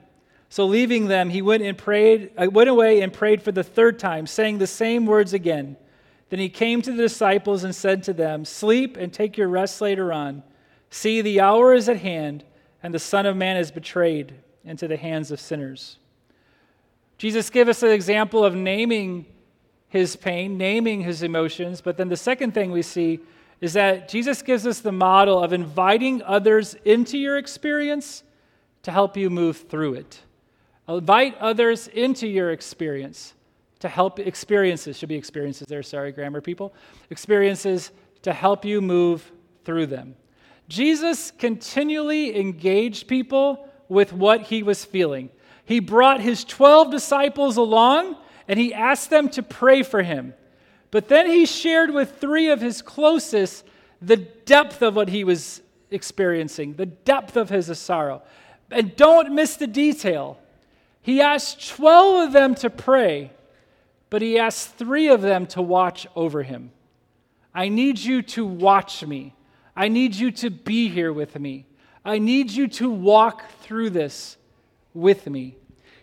So 0.50 0.66
leaving 0.66 1.08
them, 1.08 1.30
he 1.30 1.42
went 1.42 1.64
and 1.64 1.78
prayed, 1.78 2.32
uh, 2.38 2.50
went 2.52 2.70
away 2.70 3.02
and 3.02 3.14
prayed 3.14 3.42
for 3.42 3.54
the 3.54 3.64
third 3.64 3.98
time, 3.98 4.28
saying 4.28 4.58
the 4.58 4.68
same 4.68 5.06
words 5.06 5.34
again. 5.34 5.78
Then 6.28 6.40
he 6.40 6.50
came 6.50 6.82
to 6.82 6.92
the 6.92 7.04
disciples 7.04 7.64
and 7.64 7.74
said 7.74 8.04
to 8.04 8.14
them, 8.14 8.44
Sleep 8.44 8.98
and 8.98 9.14
take 9.14 9.38
your 9.38 9.48
rest 9.48 9.80
later 9.80 10.12
on. 10.12 10.44
See, 10.90 11.22
the 11.22 11.40
hour 11.40 11.74
is 11.74 11.88
at 11.88 12.00
hand, 12.00 12.44
and 12.84 12.94
the 12.94 13.00
Son 13.00 13.26
of 13.26 13.38
Man 13.38 13.56
is 13.56 13.72
betrayed 13.72 14.34
into 14.66 14.90
the 14.90 14.98
hands 14.98 15.32
of 15.32 15.40
sinners. 15.40 15.98
Jesus 17.22 17.52
gave 17.52 17.70
us 17.70 17.84
an 17.84 17.92
example 17.92 18.44
of 18.44 18.56
naming 18.56 19.28
his 19.90 20.16
pain, 20.16 20.58
naming 20.58 21.02
his 21.02 21.22
emotions, 21.22 21.80
but 21.80 21.96
then 21.96 22.10
the 22.10 22.18
second 22.18 22.56
thing 22.56 22.72
we 22.72 22.82
see 22.82 23.20
is 23.60 23.74
that 23.74 24.10
Jesus 24.10 24.42
gives 24.42 24.66
us 24.66 24.80
the 24.80 24.92
model 24.92 25.38
of 25.38 25.54
inviting 25.54 26.24
others 26.24 26.76
into 26.84 27.20
your 27.20 27.38
experience 27.38 28.24
to 28.82 28.90
help 28.90 29.16
you 29.16 29.30
move 29.30 29.70
through 29.70 29.94
it. 29.94 30.20
Invite 30.90 31.38
others 31.38 31.88
into 31.90 32.26
your 32.26 32.50
experience 32.50 33.36
to 33.82 33.88
help 33.88 34.18
experiences, 34.18 34.98
should 34.98 35.10
be 35.10 35.14
experiences 35.14 35.68
there, 35.68 35.84
sorry, 35.84 36.12
grammar 36.12 36.42
people, 36.42 36.74
experiences 37.12 37.92
to 38.24 38.34
help 38.34 38.66
you 38.66 38.82
move 38.82 39.32
through 39.64 39.86
them. 39.86 40.16
Jesus 40.70 41.30
continually 41.30 42.36
engaged 42.36 43.08
people 43.08 43.70
with 43.90 44.12
what 44.12 44.42
he 44.42 44.64
was 44.64 44.84
feeling. 44.84 45.30
He 45.72 45.80
brought 45.80 46.20
his 46.20 46.44
12 46.44 46.92
disciples 46.92 47.56
along 47.56 48.18
and 48.46 48.60
he 48.60 48.74
asked 48.74 49.10
them 49.10 49.30
to 49.30 49.42
pray 49.42 49.84
for 49.84 50.04
him. 50.04 50.34
But 50.92 51.08
then 51.08 51.28
he 51.28 51.46
shared 51.46 51.92
with 51.92 52.18
three 52.18 52.50
of 52.50 52.60
his 52.60 52.82
closest 52.82 53.66
the 54.02 54.18
depth 54.18 54.82
of 54.82 54.98
what 54.98 55.08
he 55.08 55.24
was 55.24 55.62
experiencing, 55.90 56.74
the 56.74 56.88
depth 56.88 57.38
of 57.38 57.48
his 57.48 57.80
sorrow. 57.80 58.22
And 58.70 58.98
don't 58.98 59.34
miss 59.34 59.56
the 59.56 59.66
detail. 59.66 60.40
He 61.02 61.22
asked 61.22 61.70
12 61.70 62.28
of 62.28 62.34
them 62.34 62.54
to 62.56 62.70
pray, 62.70 63.32
but 64.10 64.22
he 64.22 64.38
asked 64.38 64.76
three 64.76 65.08
of 65.08 65.22
them 65.22 65.48
to 65.48 65.62
watch 65.62 66.06
over 66.18 66.44
him. 66.44 66.72
I 67.56 67.70
need 67.70 67.98
you 67.98 68.24
to 68.24 68.46
watch 68.46 69.06
me. 69.06 69.36
I 69.74 69.88
need 69.88 70.16
you 70.16 70.32
to 70.32 70.50
be 70.50 70.90
here 70.90 71.14
with 71.14 71.40
me. 71.40 71.66
I 72.04 72.20
need 72.20 72.52
you 72.52 72.68
to 72.68 72.90
walk 72.90 73.50
through 73.62 73.92
this 73.92 74.36
with 74.94 75.30
me. 75.30 75.56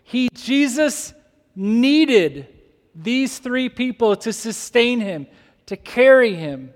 He, 0.09 0.27
Jesus, 0.33 1.13
needed 1.55 2.47
these 2.95 3.37
three 3.37 3.69
people 3.69 4.15
to 4.15 4.33
sustain 4.33 4.99
him, 4.99 5.27
to 5.67 5.77
carry 5.77 6.33
him. 6.33 6.73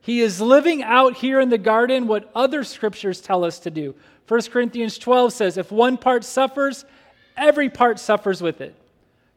He 0.00 0.22
is 0.22 0.40
living 0.40 0.82
out 0.82 1.14
here 1.14 1.38
in 1.38 1.50
the 1.50 1.58
garden 1.58 2.06
what 2.06 2.30
other 2.34 2.64
scriptures 2.64 3.20
tell 3.20 3.44
us 3.44 3.58
to 3.58 3.70
do. 3.70 3.94
1 4.26 4.40
Corinthians 4.44 4.96
12 4.96 5.34
says, 5.34 5.58
If 5.58 5.70
one 5.70 5.98
part 5.98 6.24
suffers, 6.24 6.86
every 7.36 7.68
part 7.68 7.98
suffers 7.98 8.40
with 8.40 8.62
it. 8.62 8.74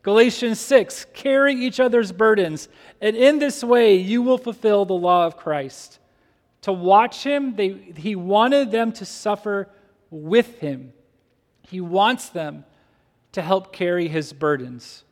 Galatians 0.01 0.61
6, 0.61 1.07
carry 1.13 1.55
each 1.55 1.81
other's 1.81 2.13
burdens, 2.13 2.69
and 3.01 3.17
in 3.17 3.39
this 3.39 3.65
way 3.65 3.97
you 3.97 4.21
will 4.21 4.37
fulfill 4.37 4.85
the 4.85 4.93
law 4.93 5.25
of 5.25 5.35
Christ. 5.35 5.99
To 6.61 6.71
watch 6.71 7.25
him, 7.25 7.57
they, 7.57 7.93
he 7.97 8.15
wanted 8.15 8.71
them 8.71 8.93
to 8.93 9.03
suffer 9.03 9.67
with 10.09 10.59
him. 10.59 10.93
He 11.63 11.81
wants 11.81 12.29
them 12.29 12.63
to 13.35 13.41
help 13.41 13.71
carry 13.71 14.07
his 14.07 14.33
burdens. 14.33 15.03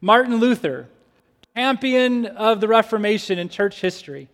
Martin 0.00 0.36
Luther, 0.36 0.88
champion 1.54 2.24
of 2.24 2.60
the 2.60 2.68
Reformation 2.68 3.38
in 3.38 3.50
church 3.50 3.80
history, 3.80 4.28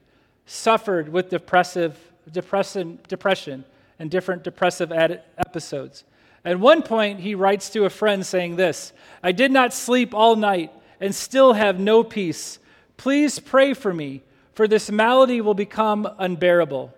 suffered 0.46 1.08
with 1.08 1.28
depressive, 1.28 1.98
depression, 2.30 3.00
depression 3.08 3.64
and 3.98 4.10
different 4.10 4.44
depressive 4.44 4.92
ad- 4.92 5.22
episodes. 5.38 6.04
At 6.44 6.60
one 6.60 6.82
point, 6.82 7.18
he 7.18 7.34
writes 7.34 7.68
to 7.70 7.84
a 7.84 7.90
friend 7.90 8.24
saying 8.24 8.54
this 8.54 8.92
I 9.24 9.32
did 9.32 9.50
not 9.50 9.72
sleep 9.72 10.14
all 10.14 10.36
night 10.36 10.72
and 11.00 11.12
still 11.12 11.54
have 11.54 11.80
no 11.80 12.04
peace. 12.04 12.60
Please 12.96 13.40
pray 13.40 13.74
for 13.74 13.92
me, 13.92 14.22
for 14.54 14.68
this 14.68 14.88
malady 14.88 15.40
will 15.40 15.54
become 15.54 16.08
unbearable. 16.18 16.94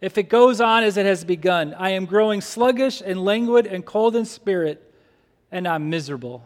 If 0.00 0.16
it 0.16 0.28
goes 0.28 0.60
on 0.60 0.84
as 0.84 0.96
it 0.96 1.06
has 1.06 1.24
begun, 1.24 1.74
I 1.74 1.90
am 1.90 2.06
growing 2.06 2.40
sluggish 2.40 3.02
and 3.04 3.24
languid 3.24 3.66
and 3.66 3.84
cold 3.84 4.14
in 4.14 4.24
spirit, 4.24 4.91
and 5.52 5.68
I'm 5.68 5.90
miserable. 5.90 6.42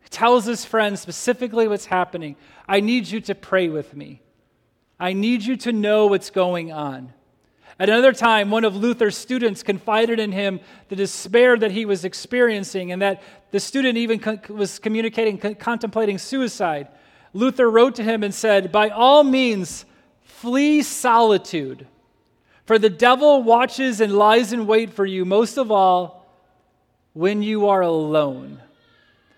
He 0.00 0.08
tells 0.10 0.44
his 0.44 0.64
friend 0.64 0.98
specifically 0.98 1.66
what's 1.66 1.86
happening. 1.86 2.36
I 2.68 2.80
need 2.80 3.08
you 3.08 3.20
to 3.22 3.34
pray 3.34 3.68
with 3.68 3.96
me. 3.96 4.20
I 5.00 5.14
need 5.14 5.42
you 5.42 5.56
to 5.56 5.72
know 5.72 6.06
what's 6.06 6.30
going 6.30 6.70
on. 6.70 7.12
At 7.80 7.88
another 7.88 8.12
time, 8.12 8.50
one 8.50 8.64
of 8.64 8.76
Luther's 8.76 9.16
students 9.16 9.62
confided 9.62 10.18
in 10.18 10.32
him 10.32 10.60
the 10.88 10.96
despair 10.96 11.56
that 11.56 11.70
he 11.70 11.84
was 11.84 12.04
experiencing 12.04 12.90
and 12.92 13.00
that 13.02 13.22
the 13.50 13.60
student 13.60 13.96
even 13.96 14.20
was 14.48 14.78
communicating, 14.78 15.38
con- 15.38 15.54
contemplating 15.54 16.18
suicide. 16.18 16.88
Luther 17.32 17.70
wrote 17.70 17.94
to 17.94 18.02
him 18.02 18.24
and 18.24 18.34
said, 18.34 18.72
By 18.72 18.88
all 18.88 19.22
means, 19.22 19.84
flee 20.22 20.82
solitude, 20.82 21.86
for 22.66 22.78
the 22.78 22.90
devil 22.90 23.42
watches 23.44 24.00
and 24.00 24.12
lies 24.12 24.52
in 24.52 24.66
wait 24.66 24.92
for 24.92 25.06
you, 25.06 25.24
most 25.24 25.56
of 25.56 25.70
all, 25.70 26.17
when 27.18 27.42
you 27.42 27.66
are 27.66 27.80
alone. 27.80 28.62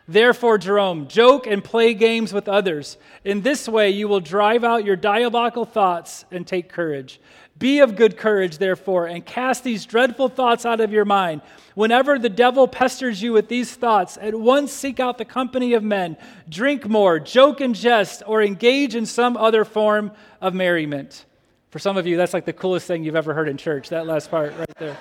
Therefore, 0.06 0.58
Jerome, 0.58 1.08
joke 1.08 1.46
and 1.46 1.64
play 1.64 1.94
games 1.94 2.30
with 2.30 2.46
others. 2.46 2.98
In 3.24 3.40
this 3.40 3.66
way, 3.66 3.88
you 3.88 4.06
will 4.06 4.20
drive 4.20 4.64
out 4.64 4.84
your 4.84 4.96
diabolical 4.96 5.64
thoughts 5.64 6.26
and 6.30 6.46
take 6.46 6.68
courage. 6.68 7.22
Be 7.58 7.78
of 7.78 7.96
good 7.96 8.18
courage, 8.18 8.58
therefore, 8.58 9.06
and 9.06 9.24
cast 9.24 9.64
these 9.64 9.86
dreadful 9.86 10.28
thoughts 10.28 10.66
out 10.66 10.80
of 10.80 10.92
your 10.92 11.06
mind. 11.06 11.40
Whenever 11.74 12.18
the 12.18 12.28
devil 12.28 12.68
pesters 12.68 13.22
you 13.22 13.32
with 13.32 13.48
these 13.48 13.74
thoughts, 13.74 14.18
at 14.20 14.34
once 14.34 14.72
seek 14.72 15.00
out 15.00 15.16
the 15.16 15.24
company 15.24 15.72
of 15.72 15.82
men, 15.82 16.18
drink 16.50 16.86
more, 16.86 17.18
joke 17.18 17.62
and 17.62 17.74
jest, 17.74 18.22
or 18.26 18.42
engage 18.42 18.94
in 18.94 19.06
some 19.06 19.38
other 19.38 19.64
form 19.64 20.12
of 20.42 20.52
merriment. 20.52 21.24
For 21.70 21.78
some 21.78 21.96
of 21.96 22.06
you, 22.06 22.18
that's 22.18 22.34
like 22.34 22.44
the 22.44 22.52
coolest 22.52 22.86
thing 22.86 23.04
you've 23.04 23.16
ever 23.16 23.32
heard 23.32 23.48
in 23.48 23.56
church, 23.56 23.88
that 23.88 24.06
last 24.06 24.30
part 24.30 24.54
right 24.58 24.76
there. 24.76 24.98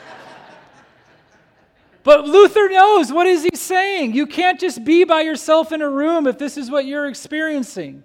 But 2.03 2.25
Luther 2.25 2.69
knows 2.69 3.11
what 3.11 3.27
is 3.27 3.43
he 3.43 3.55
saying? 3.55 4.13
You 4.13 4.25
can't 4.25 4.59
just 4.59 4.83
be 4.83 5.03
by 5.03 5.21
yourself 5.21 5.71
in 5.71 5.81
a 5.81 5.89
room 5.89 6.27
if 6.27 6.37
this 6.37 6.57
is 6.57 6.71
what 6.71 6.85
you're 6.85 7.07
experiencing. 7.07 8.03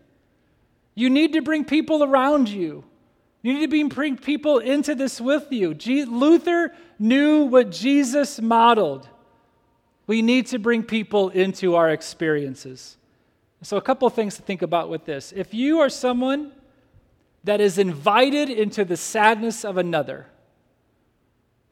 You 0.95 1.11
need 1.11 1.33
to 1.33 1.43
bring 1.43 1.65
people 1.65 2.03
around 2.03 2.49
you. 2.49 2.85
You 3.43 3.55
need 3.55 3.71
to 3.71 3.89
bring 3.89 4.17
people 4.17 4.59
into 4.59 4.95
this 4.95 5.21
with 5.21 5.53
you. 5.53 5.75
Luther 5.75 6.73
knew 6.99 7.45
what 7.45 7.71
Jesus 7.71 8.41
modeled. 8.41 9.09
We 10.07 10.23
need 10.23 10.47
to 10.49 10.59
bring 10.59 10.83
people 10.83 11.31
into 11.31 11.75
our 11.77 11.91
experiences. 11.91 12.97
So, 13.63 13.77
a 13.77 13.83
couple 13.83 14.09
things 14.11 14.37
to 14.37 14.43
think 14.43 14.63
about 14.63 14.91
with 14.91 15.05
this. 15.07 15.33
If 15.35 15.55
you 15.55 15.81
are 15.81 15.89
someone 15.89 16.53
that 17.45 17.61
is 17.61 17.79
invited 17.79 18.51
into 18.51 18.85
the 18.85 18.97
sadness 18.97 19.65
of 19.65 19.79
another, 19.79 20.27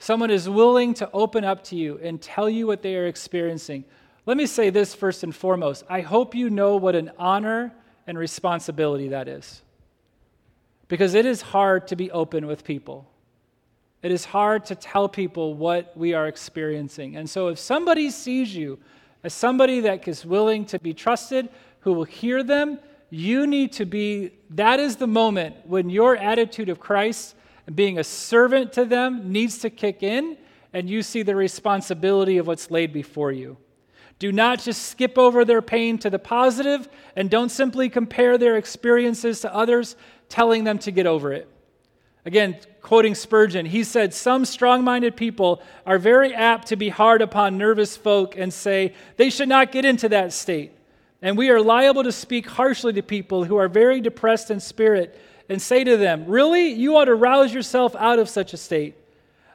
someone 0.03 0.33
is 0.33 0.49
willing 0.49 0.95
to 0.95 1.09
open 1.13 1.45
up 1.45 1.63
to 1.63 1.77
you 1.77 1.97
and 2.03 2.21
tell 2.21 2.51
you 2.51 2.67
what 2.67 2.83
they 2.83 2.97
are 2.97 3.07
experiencing, 3.07 3.85
let 4.27 4.37
me 4.37 4.47
say 4.47 4.69
this 4.69 4.97
first 4.97 5.23
and 5.23 5.35
foremost. 5.35 5.85
I 5.89 6.01
hope 6.01 6.35
you 6.35 6.51
know 6.51 6.75
what 6.75 6.97
an 6.97 7.13
honor 7.19 7.73
and 8.05 8.19
responsibility 8.19 9.09
that 9.09 9.29
is. 9.29 9.63
Because 10.89 11.15
it 11.15 11.25
is 11.25 11.41
hard 11.41 11.87
to 11.87 11.95
be 11.95 12.11
open 12.11 12.49
with 12.49 12.65
people. 12.65 13.09
It 14.03 14.11
is 14.11 14.25
hard 14.25 14.65
to 14.67 14.75
tell 14.75 15.09
people 15.09 15.55
what 15.55 15.97
we 15.97 16.15
are 16.15 16.27
experiencing. 16.27 17.15
And 17.17 17.31
so 17.31 17.47
if 17.47 17.61
somebody 17.61 18.11
sees 18.11 18.53
you 18.53 18.81
as 19.23 19.33
somebody 19.33 19.79
that 19.81 20.09
is 20.09 20.27
willing 20.27 20.65
to 20.67 20.81
be 20.81 20.95
trusted, 20.95 21.49
who 21.81 21.93
will 21.93 22.03
hear 22.03 22.43
them, 22.43 22.81
you 23.09 23.47
need 23.47 23.71
to 23.75 23.85
be, 23.85 24.33
that 24.51 24.81
is 24.81 24.97
the 24.97 25.07
moment 25.07 25.55
when 25.65 25.91
your 25.91 26.17
attitude 26.17 26.71
of 26.71 26.81
Christ 26.81 27.37
and 27.67 27.77
being 27.77 27.99
a 27.99 28.05
servant 28.05 28.73
to 28.75 28.85
them 28.85 29.33
needs 29.33 29.59
to 29.59 29.71
kick 29.71 30.03
in, 30.03 30.37
and 30.73 30.89
you 30.89 31.03
see 31.03 31.23
the 31.23 31.37
responsibility 31.37 32.39
of 32.39 32.47
what's 32.47 32.71
laid 32.71 32.93
before 32.93 33.33
you. 33.33 33.57
Do 34.19 34.33
not 34.33 34.61
just 34.61 34.87
skip 34.87 35.19
over 35.19 35.45
their 35.45 35.63
pain 35.63 35.99
to 35.99 36.11
the 36.11 36.19
positive, 36.19 36.89
and 37.17 37.29
don't 37.29 37.51
simply 37.51 37.89
compare 37.89 38.39
their 38.39 38.57
experiences 38.57 39.41
to 39.41 39.55
others, 39.55 39.97
telling 40.29 40.65
them 40.65 40.79
to 40.79 40.91
get 40.91 41.07
over 41.07 41.33
it. 41.33 41.49
Again, 42.25 42.57
quoting 42.83 43.15
Spurgeon, 43.17 43.67
he 43.67 43.83
said, 43.83 44.15
Some 44.15 44.45
strong 44.45 44.85
minded 44.85 45.17
people 45.17 45.61
are 45.85 45.99
very 45.99 46.33
apt 46.33 46.69
to 46.69 46.77
be 46.77 46.89
hard 46.89 47.21
upon 47.21 47.59
nervous 47.59 47.97
folk 47.97 48.37
and 48.37 48.53
say 48.53 48.95
they 49.17 49.29
should 49.29 49.49
not 49.49 49.73
get 49.73 49.85
into 49.85 50.09
that 50.11 50.33
state. 50.33 50.73
And 51.21 51.37
we 51.37 51.51
are 51.51 51.61
liable 51.61 52.05
to 52.05 52.13
speak 52.13 52.47
harshly 52.47 52.93
to 52.93 53.03
people 53.03 53.45
who 53.45 53.57
are 53.57 53.69
very 53.69 54.01
depressed 54.01 54.51
in 54.51 54.61
spirit 54.61 55.19
and 55.49 55.61
say 55.61 55.85
to 55.85 55.97
them, 55.97 56.27
Really? 56.27 56.73
You 56.73 56.97
ought 56.97 57.07
to 57.07 57.15
rouse 57.15 57.53
yourself 57.53 57.95
out 57.97 58.19
of 58.19 58.29
such 58.29 58.53
a 58.53 58.57
state. 58.57 58.97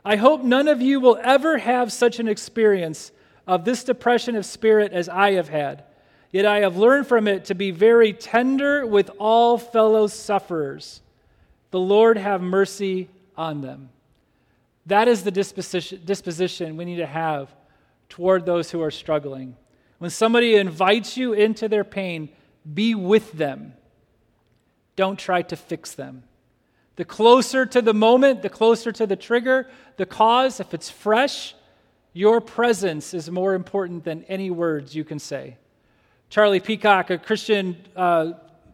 I 0.03 0.15
hope 0.15 0.43
none 0.43 0.67
of 0.67 0.81
you 0.81 0.99
will 0.99 1.19
ever 1.21 1.57
have 1.57 1.91
such 1.91 2.19
an 2.19 2.27
experience 2.27 3.11
of 3.45 3.65
this 3.65 3.83
depression 3.83 4.35
of 4.35 4.45
spirit 4.45 4.93
as 4.93 5.09
I 5.09 5.33
have 5.33 5.49
had. 5.49 5.83
Yet 6.31 6.45
I 6.45 6.59
have 6.59 6.77
learned 6.77 7.07
from 7.07 7.27
it 7.27 7.45
to 7.45 7.55
be 7.55 7.71
very 7.71 8.13
tender 8.13 8.85
with 8.85 9.09
all 9.17 9.57
fellow 9.57 10.07
sufferers. 10.07 11.01
The 11.71 11.79
Lord 11.79 12.17
have 12.17 12.41
mercy 12.41 13.09
on 13.35 13.61
them. 13.61 13.89
That 14.85 15.07
is 15.07 15.23
the 15.23 15.31
disposition, 15.31 16.01
disposition 16.05 16.77
we 16.77 16.85
need 16.85 16.97
to 16.97 17.05
have 17.05 17.53
toward 18.09 18.45
those 18.45 18.71
who 18.71 18.81
are 18.81 18.91
struggling. 18.91 19.55
When 19.97 20.09
somebody 20.09 20.55
invites 20.55 21.17
you 21.17 21.33
into 21.33 21.67
their 21.67 21.83
pain, 21.83 22.29
be 22.71 22.95
with 22.95 23.31
them. 23.33 23.73
Don't 24.97 25.17
try 25.17 25.41
to 25.43 25.55
fix 25.55 25.93
them. 25.93 26.23
The 26.97 27.05
closer 27.05 27.65
to 27.65 27.81
the 27.81 27.93
moment, 27.93 28.41
the 28.41 28.49
closer 28.49 28.91
to 28.91 29.07
the 29.07 29.15
trigger, 29.15 29.69
the 29.95 30.05
cause, 30.05 30.59
if 30.59 30.73
it's 30.73 30.89
fresh, 30.89 31.55
your 32.11 32.41
presence 32.41 33.13
is 33.13 33.29
more 33.29 33.53
important 33.53 34.03
than 34.03 34.25
any 34.27 34.49
words 34.49 34.95
you 34.95 35.05
can 35.05 35.19
say. 35.19 35.57
Charlie 36.29 36.59
Peacock, 36.59 37.11
a 37.11 37.17
Christian 37.19 37.77
uh, 37.95 38.33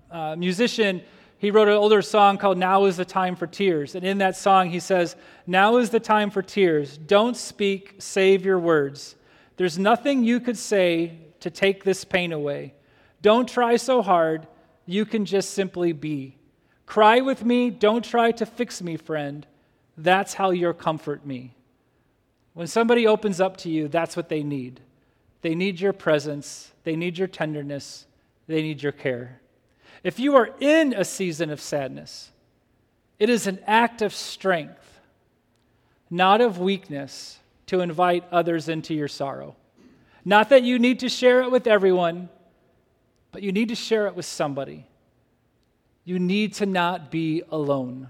uh, 0.10 0.36
musician, 0.38 1.04
he 1.38 1.52
wrote 1.52 1.68
an 1.68 1.74
older 1.74 2.02
song 2.02 2.38
called 2.38 2.58
Now 2.58 2.86
is 2.86 2.96
the 2.96 3.04
Time 3.04 3.36
for 3.36 3.46
Tears. 3.46 3.96
And 3.96 4.06
in 4.06 4.20
that 4.20 4.38
song, 4.38 4.70
he 4.70 4.80
says, 4.80 5.18
Now 5.46 5.76
is 5.76 5.90
the 5.90 6.00
time 6.00 6.30
for 6.30 6.42
tears. 6.42 6.98
Don't 6.98 7.36
speak, 7.36 7.96
save 8.00 8.46
your 8.46 8.60
words. 8.60 9.18
There's 9.58 9.78
nothing 9.78 10.24
you 10.24 10.40
could 10.40 10.58
say 10.58 11.18
to 11.42 11.50
take 11.52 11.84
this 11.84 12.06
pain 12.06 12.32
away. 12.32 12.74
Don't 13.22 13.48
try 13.48 13.76
so 13.76 14.02
hard. 14.02 14.48
You 14.86 15.06
can 15.06 15.26
just 15.26 15.52
simply 15.52 15.94
be. 15.94 16.38
Cry 16.86 17.22
with 17.22 17.46
me. 17.46 17.70
Don't 17.70 18.04
try 18.04 18.32
to 18.34 18.46
fix 18.46 18.82
me, 18.82 18.98
friend. 18.98 19.46
That's 19.98 20.34
how 20.34 20.52
you'll 20.52 20.74
comfort 20.74 21.26
me. 21.26 21.56
When 22.54 22.68
somebody 22.68 23.08
opens 23.08 23.42
up 23.42 23.58
to 23.58 23.70
you, 23.70 23.88
that's 23.88 24.16
what 24.16 24.30
they 24.30 24.44
need. 24.44 24.80
They 25.42 25.56
need 25.56 25.80
your 25.80 25.94
presence, 25.94 26.72
they 26.84 26.96
need 26.96 27.18
your 27.18 27.28
tenderness, 27.28 28.06
they 28.48 28.62
need 28.62 28.82
your 28.82 28.94
care. 28.94 29.42
If 30.04 30.18
you 30.18 30.36
are 30.36 30.50
in 30.60 30.94
a 30.94 31.04
season 31.04 31.50
of 31.50 31.60
sadness, 31.60 32.32
it 33.20 33.30
is 33.30 33.46
an 33.46 33.60
act 33.68 34.02
of 34.02 34.14
strength, 34.14 35.00
not 36.10 36.42
of 36.42 36.60
weakness, 36.60 37.40
to 37.68 37.82
invite 37.82 38.24
others 38.32 38.70
into 38.70 38.94
your 38.94 39.08
sorrow. 39.08 39.56
Not 40.24 40.50
that 40.50 40.64
you 40.64 40.80
need 40.80 41.00
to 41.00 41.10
share 41.10 41.42
it 41.42 41.52
with 41.52 41.68
everyone, 41.68 42.30
but 43.34 43.44
you 43.44 43.52
need 43.52 43.68
to 43.70 43.76
share 43.76 44.08
it 44.08 44.16
with 44.16 44.26
somebody. 44.26 44.86
You 46.06 46.20
need 46.20 46.54
to 46.56 46.66
not 46.66 47.12
be 47.12 47.44
alone. 47.52 48.08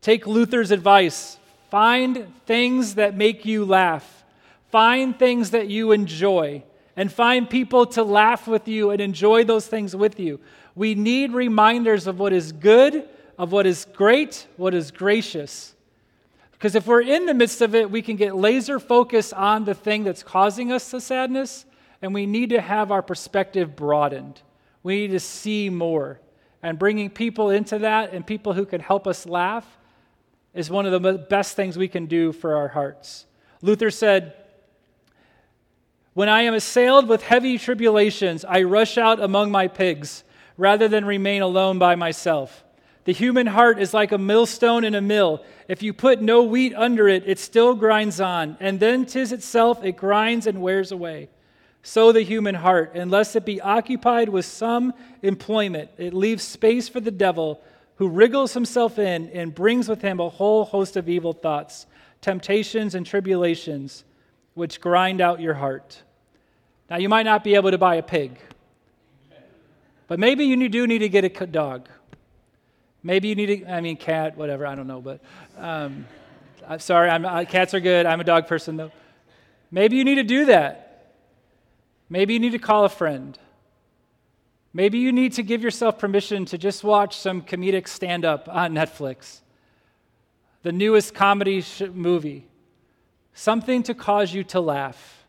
Take 0.00 0.26
Luther's 0.26 0.70
advice 0.70 1.38
find 1.70 2.32
things 2.46 2.94
that 2.94 3.14
make 3.14 3.44
you 3.44 3.64
laugh, 3.64 4.24
find 4.70 5.18
things 5.18 5.50
that 5.50 5.68
you 5.68 5.92
enjoy, 5.92 6.62
and 6.96 7.12
find 7.12 7.48
people 7.48 7.84
to 7.84 8.02
laugh 8.02 8.48
with 8.48 8.66
you 8.66 8.90
and 8.90 9.00
enjoy 9.00 9.44
those 9.44 9.66
things 9.66 9.94
with 9.94 10.18
you. 10.18 10.40
We 10.74 10.94
need 10.94 11.32
reminders 11.32 12.06
of 12.06 12.18
what 12.18 12.32
is 12.32 12.52
good, 12.52 13.06
of 13.36 13.52
what 13.52 13.66
is 13.66 13.86
great, 13.94 14.46
what 14.56 14.74
is 14.74 14.90
gracious. 14.90 15.74
Because 16.52 16.74
if 16.74 16.86
we're 16.86 17.02
in 17.02 17.26
the 17.26 17.34
midst 17.34 17.60
of 17.60 17.74
it, 17.74 17.90
we 17.90 18.02
can 18.02 18.16
get 18.16 18.34
laser 18.34 18.80
focused 18.80 19.32
on 19.34 19.64
the 19.64 19.74
thing 19.74 20.04
that's 20.04 20.22
causing 20.22 20.72
us 20.72 20.90
the 20.90 21.00
sadness, 21.00 21.64
and 22.00 22.14
we 22.14 22.26
need 22.26 22.50
to 22.50 22.60
have 22.60 22.92
our 22.92 23.02
perspective 23.02 23.74
broadened. 23.74 24.40
We 24.82 25.00
need 25.00 25.12
to 25.12 25.20
see 25.20 25.70
more. 25.70 26.20
And 26.62 26.78
bringing 26.78 27.10
people 27.10 27.50
into 27.50 27.78
that 27.80 28.12
and 28.12 28.26
people 28.26 28.52
who 28.52 28.66
can 28.66 28.80
help 28.80 29.06
us 29.06 29.26
laugh 29.26 29.66
is 30.54 30.70
one 30.70 30.86
of 30.86 31.02
the 31.02 31.12
best 31.14 31.56
things 31.56 31.76
we 31.76 31.88
can 31.88 32.06
do 32.06 32.32
for 32.32 32.56
our 32.56 32.68
hearts. 32.68 33.26
Luther 33.62 33.90
said, 33.90 34.34
When 36.14 36.28
I 36.28 36.42
am 36.42 36.54
assailed 36.54 37.08
with 37.08 37.22
heavy 37.22 37.58
tribulations, 37.58 38.44
I 38.44 38.62
rush 38.62 38.98
out 38.98 39.20
among 39.20 39.50
my 39.50 39.68
pigs 39.68 40.24
rather 40.56 40.88
than 40.88 41.04
remain 41.04 41.42
alone 41.42 41.78
by 41.78 41.94
myself. 41.94 42.64
The 43.04 43.12
human 43.12 43.46
heart 43.46 43.78
is 43.80 43.94
like 43.94 44.12
a 44.12 44.18
millstone 44.18 44.84
in 44.84 44.94
a 44.94 45.00
mill. 45.00 45.42
If 45.68 45.82
you 45.82 45.92
put 45.92 46.20
no 46.20 46.42
wheat 46.42 46.74
under 46.74 47.08
it, 47.08 47.22
it 47.26 47.38
still 47.38 47.74
grinds 47.74 48.20
on, 48.20 48.56
and 48.60 48.80
then 48.80 49.06
tis 49.06 49.32
itself 49.32 49.82
it 49.82 49.96
grinds 49.96 50.46
and 50.46 50.60
wears 50.60 50.92
away. 50.92 51.30
So 51.88 52.12
the 52.12 52.20
human 52.20 52.54
heart, 52.54 52.96
unless 52.96 53.34
it 53.34 53.46
be 53.46 53.62
occupied 53.62 54.28
with 54.28 54.44
some 54.44 54.92
employment, 55.22 55.90
it 55.96 56.12
leaves 56.12 56.44
space 56.44 56.86
for 56.86 57.00
the 57.00 57.10
devil 57.10 57.62
who 57.96 58.08
wriggles 58.08 58.52
himself 58.52 58.98
in 58.98 59.30
and 59.30 59.54
brings 59.54 59.88
with 59.88 60.02
him 60.02 60.20
a 60.20 60.28
whole 60.28 60.66
host 60.66 60.98
of 60.98 61.08
evil 61.08 61.32
thoughts, 61.32 61.86
temptations, 62.20 62.94
and 62.94 63.06
tribulations, 63.06 64.04
which 64.52 64.82
grind 64.82 65.22
out 65.22 65.40
your 65.40 65.54
heart. 65.54 66.02
Now, 66.90 66.98
you 66.98 67.08
might 67.08 67.22
not 67.22 67.42
be 67.42 67.54
able 67.54 67.70
to 67.70 67.78
buy 67.78 67.94
a 67.94 68.02
pig, 68.02 68.38
but 70.08 70.18
maybe 70.18 70.44
you 70.44 70.68
do 70.68 70.86
need 70.86 70.98
to 70.98 71.08
get 71.08 71.24
a 71.24 71.46
dog. 71.46 71.88
Maybe 73.02 73.28
you 73.28 73.34
need 73.34 73.46
to, 73.46 73.72
I 73.72 73.80
mean, 73.80 73.96
cat, 73.96 74.36
whatever, 74.36 74.66
I 74.66 74.74
don't 74.74 74.88
know, 74.88 75.00
but 75.00 75.22
um, 75.56 76.04
I'm 76.68 76.80
sorry, 76.80 77.08
I'm, 77.08 77.24
uh, 77.24 77.46
cats 77.46 77.72
are 77.72 77.80
good. 77.80 78.04
I'm 78.04 78.20
a 78.20 78.24
dog 78.24 78.46
person, 78.46 78.76
though. 78.76 78.92
Maybe 79.70 79.96
you 79.96 80.04
need 80.04 80.16
to 80.16 80.22
do 80.22 80.44
that. 80.44 80.84
Maybe 82.08 82.34
you 82.34 82.40
need 82.40 82.52
to 82.52 82.58
call 82.58 82.84
a 82.84 82.88
friend. 82.88 83.38
Maybe 84.72 84.98
you 84.98 85.12
need 85.12 85.32
to 85.34 85.42
give 85.42 85.62
yourself 85.62 85.98
permission 85.98 86.44
to 86.46 86.58
just 86.58 86.84
watch 86.84 87.16
some 87.16 87.42
comedic 87.42 87.88
stand 87.88 88.24
up 88.24 88.48
on 88.48 88.74
Netflix, 88.74 89.40
the 90.62 90.72
newest 90.72 91.14
comedy 91.14 91.62
sh- 91.62 91.82
movie, 91.92 92.46
something 93.32 93.82
to 93.84 93.94
cause 93.94 94.32
you 94.32 94.44
to 94.44 94.60
laugh. 94.60 95.24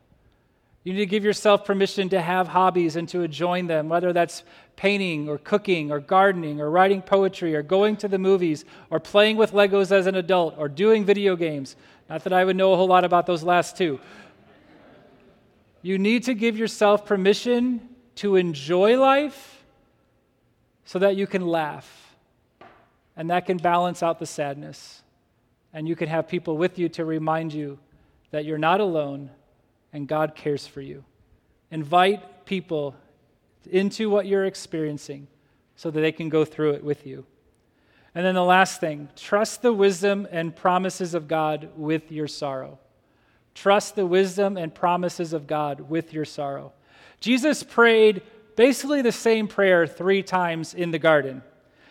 You 0.84 0.94
need 0.94 1.00
to 1.00 1.06
give 1.06 1.24
yourself 1.24 1.66
permission 1.66 2.10
to 2.10 2.22
have 2.22 2.48
hobbies 2.48 2.96
and 2.96 3.08
to 3.10 3.28
join 3.28 3.68
them, 3.68 3.90
whether 3.90 4.14
that's 4.14 4.44
painting 4.76 5.28
or 5.28 5.38
cooking 5.38 5.92
or 5.92 6.00
gardening 6.00 6.62
or 6.62 6.70
writing 6.70 7.02
poetry 7.02 7.56
or 7.56 7.62
going 7.62 7.98
to 7.98 8.08
the 8.08 8.18
movies 8.18 8.66
or 8.90 9.00
playing 9.00 9.36
with 9.36 9.52
Legos 9.52 9.92
as 9.92 10.08
an 10.08 10.16
adult 10.16 10.56
or 10.58 10.70
doing 10.70 11.04
video 11.04 11.36
games. 11.36 11.76
Not 12.10 12.24
that 12.24 12.34
I 12.34 12.46
would 12.46 12.56
know 12.56 12.74
a 12.74 12.78
whole 12.78 12.88
lot 12.88 13.04
about 13.04 13.26
those 13.26 13.44
last 13.44 13.78
two. 13.78 14.00
You 15.82 15.98
need 15.98 16.24
to 16.24 16.34
give 16.34 16.58
yourself 16.58 17.06
permission 17.06 17.88
to 18.16 18.36
enjoy 18.36 19.00
life 19.00 19.64
so 20.86 21.00
that 21.00 21.16
you 21.16 21.28
can 21.28 21.48
laugh. 21.48 22.16
And 23.16 23.30
that 23.30 23.46
can 23.46 23.58
balance 23.58 24.02
out 24.04 24.20
the 24.20 24.26
sadness. 24.26 25.04
And 25.74 25.88
you 25.88 25.96
can 25.96 26.10
have 26.10 26.28
people 26.28 26.58
with 26.58 26.80
you 26.80 26.90
to 26.90 27.06
remind 27.06 27.54
you 27.54 27.80
that 28.32 28.46
you're 28.46 28.58
not 28.58 28.82
alone 28.82 29.30
and 29.94 30.08
God 30.08 30.36
cares 30.36 30.68
for 30.68 30.82
you. 30.82 31.04
Invite 31.72 32.46
people 32.46 32.96
into 33.70 34.10
what 34.10 34.26
you're 34.26 34.46
experiencing 34.46 35.28
so 35.76 35.92
that 35.92 36.02
they 36.02 36.12
can 36.12 36.30
go 36.30 36.44
through 36.44 36.72
it 36.72 36.84
with 36.84 37.06
you. 37.06 37.26
And 38.16 38.26
then 38.26 38.36
the 38.36 38.44
last 38.44 38.80
thing 38.80 39.10
trust 39.16 39.62
the 39.62 39.72
wisdom 39.72 40.28
and 40.32 40.56
promises 40.56 41.14
of 41.14 41.28
God 41.28 41.70
with 41.76 42.12
your 42.12 42.28
sorrow. 42.28 42.80
Trust 43.60 43.98
the 43.98 44.06
wisdom 44.06 44.56
and 44.56 44.74
promises 44.74 45.34
of 45.34 45.46
God 45.46 45.82
with 45.90 46.14
your 46.14 46.24
sorrow. 46.24 46.72
Jesus 47.20 47.62
prayed 47.62 48.22
basically 48.56 49.02
the 49.02 49.12
same 49.12 49.50
prayer 49.50 49.86
three 49.86 50.24
times 50.24 50.74
in 50.74 50.92
the 50.92 50.98
garden. 50.98 51.42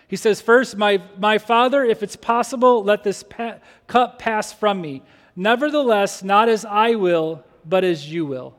He 0.06 0.16
says, 0.16 0.40
First, 0.40 0.78
my, 0.78 1.02
my 1.18 1.36
Father, 1.36 1.84
if 1.84 2.02
it's 2.02 2.16
possible, 2.16 2.82
let 2.82 3.04
this 3.04 3.22
pa- 3.22 3.58
cup 3.86 4.18
pass 4.18 4.50
from 4.50 4.80
me. 4.80 5.02
Nevertheless, 5.36 6.22
not 6.22 6.48
as 6.48 6.64
I 6.64 6.94
will, 6.94 7.44
but 7.66 7.84
as 7.84 8.10
you 8.10 8.24
will. 8.24 8.56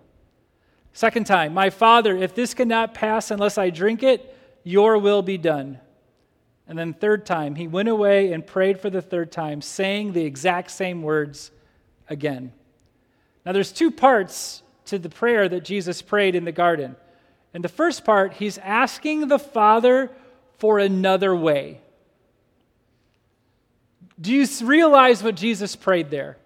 Second 0.94 1.26
time, 1.26 1.52
My 1.52 1.72
Father, 1.72 2.16
if 2.16 2.36
this 2.36 2.54
cannot 2.54 2.94
pass 2.94 3.32
unless 3.32 3.58
I 3.58 3.72
drink 3.72 4.04
it, 4.04 4.38
your 4.64 5.00
will 5.00 5.24
be 5.24 5.40
done. 5.40 5.80
And 6.68 6.78
then, 6.78 6.94
third 6.94 7.26
time, 7.26 7.56
he 7.56 7.68
went 7.68 7.90
away 7.90 8.34
and 8.34 8.46
prayed 8.46 8.80
for 8.80 8.92
the 8.92 9.02
third 9.02 9.32
time, 9.32 9.64
saying 9.64 10.14
the 10.14 10.26
exact 10.26 10.70
same 10.70 11.02
words 11.02 11.50
again. 12.08 12.54
Now, 13.50 13.54
there's 13.54 13.72
two 13.72 13.90
parts 13.90 14.62
to 14.86 15.00
the 15.00 15.10
prayer 15.10 15.50
that 15.50 15.64
Jesus 15.64 16.04
prayed 16.04 16.36
in 16.36 16.46
the 16.46 16.52
garden. 16.52 16.96
In 17.52 17.64
the 17.64 17.68
first 17.68 18.06
part, 18.06 18.34
he's 18.34 18.60
asking 18.60 19.28
the 19.28 19.40
Father 19.40 20.12
for 20.60 20.78
another 20.78 21.36
way. 21.36 21.82
Do 24.22 24.32
you 24.32 24.46
realize 24.62 25.24
what 25.24 25.34
Jesus 25.34 25.76
prayed 25.76 26.12
there? 26.12 26.38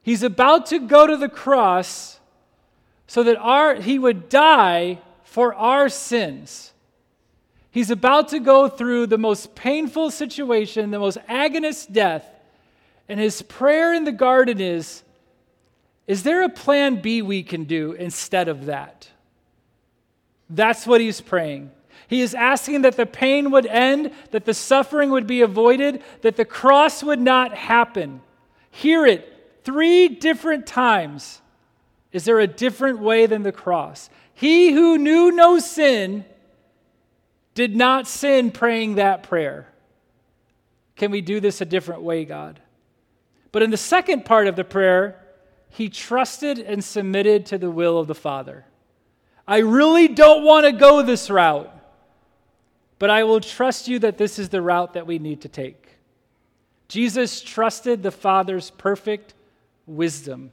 He's 0.00 0.22
about 0.22 0.64
to 0.68 0.78
go 0.78 1.06
to 1.06 1.18
the 1.18 1.28
cross 1.28 2.18
so 3.06 3.22
that 3.22 3.36
our, 3.36 3.74
he 3.74 3.98
would 3.98 4.30
die 4.30 4.98
for 5.24 5.54
our 5.54 5.90
sins. 5.90 6.72
He's 7.70 7.90
about 7.90 8.28
to 8.28 8.40
go 8.40 8.66
through 8.66 9.08
the 9.08 9.18
most 9.18 9.54
painful 9.54 10.10
situation, 10.10 10.90
the 10.90 11.00
most 11.00 11.18
agonist 11.28 11.92
death. 11.92 12.24
And 13.10 13.20
his 13.20 13.42
prayer 13.42 13.92
in 13.92 14.04
the 14.04 14.10
garden 14.12 14.58
is 14.58 15.02
is 16.10 16.24
there 16.24 16.42
a 16.42 16.48
plan 16.48 16.96
B 16.96 17.22
we 17.22 17.44
can 17.44 17.66
do 17.66 17.92
instead 17.92 18.48
of 18.48 18.66
that? 18.66 19.08
That's 20.48 20.84
what 20.84 21.00
he's 21.00 21.20
praying. 21.20 21.70
He 22.08 22.20
is 22.20 22.34
asking 22.34 22.82
that 22.82 22.96
the 22.96 23.06
pain 23.06 23.52
would 23.52 23.64
end, 23.64 24.10
that 24.32 24.44
the 24.44 24.52
suffering 24.52 25.10
would 25.12 25.28
be 25.28 25.42
avoided, 25.42 26.02
that 26.22 26.34
the 26.34 26.44
cross 26.44 27.04
would 27.04 27.20
not 27.20 27.54
happen. 27.54 28.22
Hear 28.72 29.06
it 29.06 29.60
three 29.62 30.08
different 30.08 30.66
times. 30.66 31.40
Is 32.10 32.24
there 32.24 32.40
a 32.40 32.46
different 32.48 32.98
way 32.98 33.26
than 33.26 33.44
the 33.44 33.52
cross? 33.52 34.10
He 34.34 34.72
who 34.72 34.98
knew 34.98 35.30
no 35.30 35.60
sin 35.60 36.24
did 37.54 37.76
not 37.76 38.08
sin 38.08 38.50
praying 38.50 38.96
that 38.96 39.22
prayer. 39.22 39.68
Can 40.96 41.12
we 41.12 41.20
do 41.20 41.38
this 41.38 41.60
a 41.60 41.64
different 41.64 42.02
way, 42.02 42.24
God? 42.24 42.58
But 43.52 43.62
in 43.62 43.70
the 43.70 43.76
second 43.76 44.24
part 44.24 44.48
of 44.48 44.56
the 44.56 44.64
prayer, 44.64 45.19
he 45.70 45.88
trusted 45.88 46.58
and 46.58 46.84
submitted 46.84 47.46
to 47.46 47.58
the 47.58 47.70
will 47.70 47.98
of 47.98 48.06
the 48.06 48.14
Father. 48.14 48.66
I 49.46 49.58
really 49.58 50.08
don't 50.08 50.44
want 50.44 50.66
to 50.66 50.72
go 50.72 51.02
this 51.02 51.30
route, 51.30 51.72
but 52.98 53.08
I 53.08 53.24
will 53.24 53.40
trust 53.40 53.88
you 53.88 53.98
that 54.00 54.18
this 54.18 54.38
is 54.38 54.50
the 54.50 54.60
route 54.60 54.94
that 54.94 55.06
we 55.06 55.18
need 55.18 55.40
to 55.42 55.48
take. 55.48 55.88
Jesus 56.88 57.40
trusted 57.40 58.02
the 58.02 58.10
Father's 58.10 58.70
perfect 58.70 59.34
wisdom. 59.86 60.52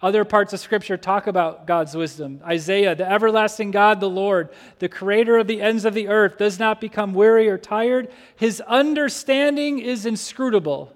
Other 0.00 0.24
parts 0.24 0.52
of 0.52 0.60
Scripture 0.60 0.96
talk 0.96 1.26
about 1.26 1.66
God's 1.66 1.94
wisdom. 1.96 2.40
Isaiah, 2.44 2.94
the 2.94 3.10
everlasting 3.10 3.70
God, 3.70 4.00
the 4.00 4.08
Lord, 4.08 4.48
the 4.78 4.88
creator 4.88 5.38
of 5.38 5.46
the 5.46 5.60
ends 5.60 5.84
of 5.84 5.92
the 5.92 6.08
earth, 6.08 6.38
does 6.38 6.58
not 6.58 6.80
become 6.80 7.14
weary 7.14 7.48
or 7.48 7.58
tired. 7.58 8.08
His 8.36 8.60
understanding 8.62 9.78
is 9.78 10.06
inscrutable. 10.06 10.94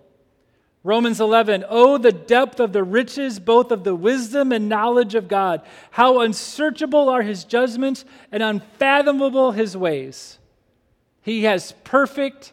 Romans 0.85 1.21
11, 1.21 1.65
oh, 1.69 1.97
the 1.97 2.11
depth 2.11 2.59
of 2.59 2.73
the 2.73 2.83
riches, 2.83 3.39
both 3.39 3.71
of 3.71 3.85
the 3.85 3.95
wisdom 3.95 4.51
and 4.51 4.69
knowledge 4.69 5.15
of 5.15 5.29
God. 5.29 5.63
How 5.93 6.21
unsearchable 6.21 7.09
are 7.09 7.23
his 7.23 7.45
judgments 7.45 8.05
and 8.33 8.43
unfathomable 8.43 9.53
his 9.53 9.77
ways. 9.77 10.39
He 11.21 11.45
has 11.45 11.73
perfect 11.85 12.53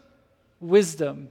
wisdom. 0.60 1.30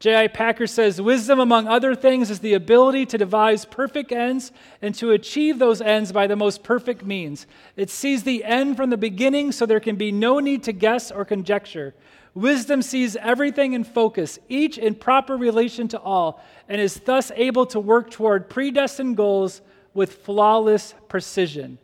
J.I. 0.00 0.28
Packer 0.28 0.68
says, 0.68 1.00
Wisdom, 1.00 1.40
among 1.40 1.66
other 1.66 1.94
things, 1.94 2.30
is 2.30 2.38
the 2.38 2.54
ability 2.54 3.06
to 3.06 3.18
devise 3.18 3.64
perfect 3.64 4.12
ends 4.12 4.52
and 4.80 4.94
to 4.96 5.10
achieve 5.10 5.58
those 5.58 5.80
ends 5.80 6.12
by 6.12 6.28
the 6.28 6.36
most 6.36 6.62
perfect 6.62 7.04
means. 7.04 7.46
It 7.74 7.90
sees 7.90 8.22
the 8.22 8.44
end 8.44 8.76
from 8.76 8.90
the 8.90 8.96
beginning 8.96 9.50
so 9.50 9.66
there 9.66 9.80
can 9.80 9.96
be 9.96 10.12
no 10.12 10.38
need 10.38 10.62
to 10.64 10.72
guess 10.72 11.10
or 11.10 11.24
conjecture. 11.24 11.94
Wisdom 12.38 12.82
sees 12.82 13.16
everything 13.16 13.72
in 13.72 13.82
focus, 13.82 14.38
each 14.48 14.78
in 14.78 14.94
proper 14.94 15.36
relation 15.36 15.88
to 15.88 15.98
all, 15.98 16.40
and 16.68 16.80
is 16.80 16.94
thus 17.00 17.32
able 17.34 17.66
to 17.66 17.80
work 17.80 18.12
toward 18.12 18.48
predestined 18.48 19.16
goals 19.16 19.60
with 19.92 20.12
flawless 20.22 20.94
precision. 21.08 21.78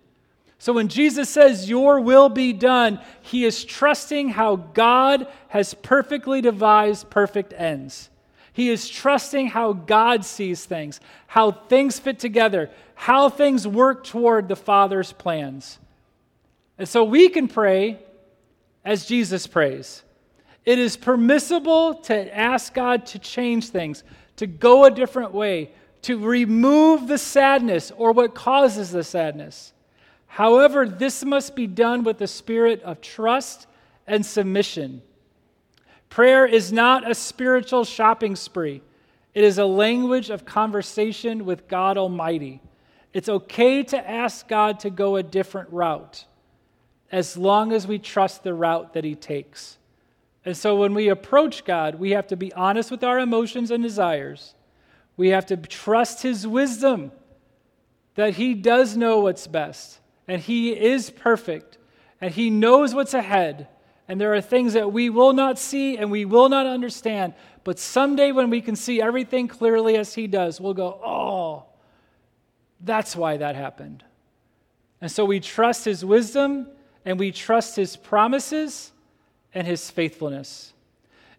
So 0.61 0.73
when 0.73 0.87
Jesus 0.87 1.29
says, 1.29 1.69
Your 1.69 1.99
will 1.99 2.29
be 2.29 2.53
done, 2.53 3.01
he 3.21 3.45
is 3.45 3.65
trusting 3.65 4.29
how 4.29 4.55
God 4.55 5.27
has 5.49 5.75
perfectly 5.75 6.41
devised 6.41 7.11
perfect 7.11 7.53
ends. 7.53 8.09
He 8.53 8.71
is 8.71 8.89
trusting 8.89 9.49
how 9.49 9.73
God 9.73 10.25
sees 10.25 10.65
things, 10.65 11.01
how 11.27 11.51
things 11.51 11.99
fit 11.99 12.21
together, 12.21 12.71
how 12.95 13.29
things 13.29 13.67
work 13.67 14.05
toward 14.05 14.47
the 14.47 14.55
Father's 14.55 15.13
plans. 15.13 15.81
And 16.79 16.89
so 16.89 17.03
we 17.03 17.29
can 17.29 17.49
pray 17.49 17.99
as 18.85 19.07
Jesus 19.07 19.49
prays. 19.49 20.05
It 20.65 20.79
is 20.79 20.97
permissible 20.97 21.95
to 21.95 22.37
ask 22.37 22.73
God 22.73 23.07
to 23.07 23.19
change 23.19 23.69
things, 23.69 24.03
to 24.37 24.47
go 24.47 24.85
a 24.85 24.91
different 24.91 25.33
way, 25.33 25.73
to 26.03 26.19
remove 26.19 27.07
the 27.07 27.19
sadness 27.19 27.93
or 27.97 28.13
what 28.13 28.35
causes 28.35 28.91
the 28.91 29.05
sadness. 29.05 29.73
However, 30.27 30.87
this 30.87 31.25
must 31.25 31.55
be 31.55 31.67
done 31.67 32.03
with 32.03 32.19
the 32.19 32.27
spirit 32.27 32.83
of 32.83 33.01
trust 33.01 33.67
and 34.07 34.25
submission. 34.25 35.03
Prayer 36.09 36.47
is 36.47 36.73
not 36.73 37.09
a 37.09 37.15
spiritual 37.15 37.85
shopping 37.85 38.37
spree, 38.37 38.83
it 39.35 39.45
is 39.45 39.59
a 39.59 39.67
language 39.67 40.31
of 40.31 40.45
conversation 40.45 41.45
with 41.45 41.69
God 41.69 41.99
Almighty. 41.99 42.61
It's 43.13 43.29
okay 43.29 43.83
to 43.85 44.11
ask 44.11 44.49
God 44.49 44.81
to 44.81 44.91
go 44.91 45.17
a 45.17 45.23
different 45.23 45.71
route 45.71 46.25
as 47.13 47.37
long 47.37 47.73
as 47.73 47.87
we 47.87 47.99
trust 47.99 48.43
the 48.43 48.55
route 48.55 48.95
that 48.95 49.05
He 49.05 49.15
takes. 49.15 49.79
And 50.45 50.57
so 50.57 50.77
when 50.77 50.95
we 50.95 51.09
approach 51.09 51.65
God, 51.65 51.95
we 51.97 52.11
have 52.11 52.27
to 52.29 52.37
be 52.37 52.53
honest 52.53 52.91
with 52.91 53.03
our 53.03 53.19
emotions 53.19 53.71
and 53.71 53.83
desires. 53.83 54.55
We 55.17 55.29
have 55.29 55.47
to 55.47 55.57
trust 55.57 56.23
His 56.23 56.47
wisdom 56.47 57.13
that 58.15 58.35
He 58.35 58.55
does 58.55 58.97
know 58.97 59.21
what's 59.21 59.47
best 59.47 60.01
and 60.29 60.41
He 60.41 60.73
is 60.73 61.11
perfect 61.11 61.79
and 62.21 62.33
He 62.33 62.51
knows 62.51 62.95
what's 62.95 63.15
ahead. 63.15 63.69
And 64.07 64.21
there 64.21 64.35
are 64.35 64.41
things 64.43 64.75
that 64.75 64.93
we 64.93 65.09
will 65.09 65.33
not 65.33 65.59
see 65.59 65.97
and 65.97 66.11
we 66.11 66.27
will 66.27 66.51
not 66.51 66.67
understand. 66.67 67.33
But 67.65 67.79
someday, 67.79 68.33
when 68.33 68.51
we 68.51 68.61
can 68.61 68.77
see 68.77 69.01
everything 69.01 69.49
clearly 69.49 69.97
as 69.97 70.15
He 70.15 70.27
does, 70.27 70.61
we'll 70.61 70.75
go, 70.75 71.01
oh, 71.03 71.65
that's 72.81 73.17
why 73.17 73.39
that 73.39 73.57
happened. 73.57 74.05
And 75.01 75.11
so 75.11 75.25
we 75.25 75.41
trust 75.41 75.87
His 75.87 76.05
wisdom 76.05 76.67
and 77.07 77.19
we 77.19 77.33
trust 77.33 77.77
His 77.77 77.97
promises 77.97 78.93
and 79.55 79.67
his 79.67 79.91
faithfulness. 79.91 80.73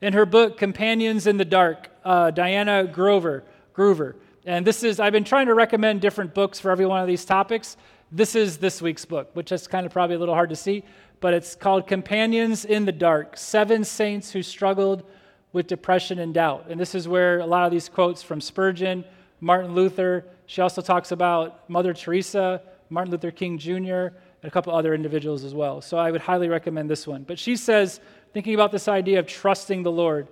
In 0.01 0.13
her 0.13 0.25
book, 0.25 0.57
Companions 0.57 1.27
in 1.27 1.37
the 1.37 1.45
Dark, 1.45 1.89
uh, 2.03 2.31
Diana 2.31 2.85
Grover, 2.85 3.43
Gruver, 3.75 4.15
and 4.45 4.65
this 4.65 4.83
is, 4.83 4.99
I've 4.99 5.13
been 5.13 5.23
trying 5.23 5.47
to 5.47 5.55
recommend 5.55 6.01
different 6.01 6.33
books 6.33 6.59
for 6.59 6.69
every 6.69 6.85
one 6.85 7.01
of 7.01 7.07
these 7.07 7.25
topics. 7.25 7.77
This 8.11 8.35
is 8.35 8.57
this 8.57 8.81
week's 8.81 9.03
book, 9.03 9.31
which 9.33 9.51
is 9.51 9.67
kind 9.67 9.85
of 9.85 9.91
probably 9.91 10.15
a 10.15 10.19
little 10.19 10.35
hard 10.35 10.51
to 10.51 10.55
see, 10.55 10.83
but 11.19 11.33
it's 11.33 11.55
called 11.55 11.87
Companions 11.87 12.63
in 12.63 12.85
the 12.85 12.91
Dark 12.91 13.37
Seven 13.37 13.83
Saints 13.83 14.31
Who 14.31 14.43
Struggled 14.43 15.03
with 15.51 15.65
Depression 15.65 16.19
and 16.19 16.33
Doubt. 16.33 16.67
And 16.69 16.79
this 16.79 16.93
is 16.93 17.07
where 17.07 17.39
a 17.39 17.45
lot 17.45 17.65
of 17.65 17.71
these 17.71 17.89
quotes 17.89 18.21
from 18.21 18.39
Spurgeon, 18.39 19.03
Martin 19.41 19.73
Luther, 19.73 20.25
she 20.45 20.61
also 20.61 20.81
talks 20.81 21.11
about 21.11 21.67
Mother 21.69 21.93
Teresa, 21.93 22.61
Martin 22.89 23.11
Luther 23.11 23.31
King 23.31 23.57
Jr., 23.57 24.09
a 24.47 24.51
couple 24.51 24.73
other 24.73 24.93
individuals 24.93 25.43
as 25.43 25.53
well. 25.53 25.81
So 25.81 25.97
I 25.97 26.11
would 26.11 26.21
highly 26.21 26.47
recommend 26.47 26.89
this 26.89 27.07
one. 27.07 27.23
But 27.23 27.39
she 27.39 27.55
says, 27.55 27.99
thinking 28.33 28.53
about 28.53 28.71
this 28.71 28.87
idea 28.87 29.19
of 29.19 29.27
trusting 29.27 29.83
the 29.83 29.91
Lord, 29.91 30.27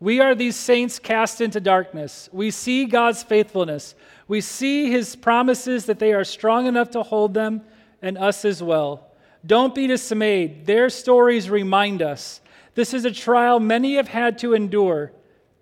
we 0.00 0.20
are 0.20 0.34
these 0.34 0.56
saints 0.56 0.98
cast 0.98 1.40
into 1.40 1.60
darkness. 1.60 2.28
We 2.32 2.50
see 2.50 2.84
God's 2.84 3.22
faithfulness. 3.22 3.94
We 4.28 4.40
see 4.40 4.90
his 4.90 5.16
promises 5.16 5.86
that 5.86 5.98
they 5.98 6.12
are 6.12 6.24
strong 6.24 6.66
enough 6.66 6.90
to 6.90 7.02
hold 7.02 7.34
them, 7.34 7.62
and 8.02 8.18
us 8.18 8.44
as 8.44 8.62
well. 8.62 9.06
Don't 9.46 9.74
be 9.74 9.86
dismayed. 9.86 10.66
Their 10.66 10.90
stories 10.90 11.48
remind 11.48 12.02
us. 12.02 12.40
This 12.74 12.92
is 12.92 13.04
a 13.04 13.10
trial 13.10 13.60
many 13.60 13.94
have 13.96 14.08
had 14.08 14.38
to 14.40 14.52
endure, 14.52 15.12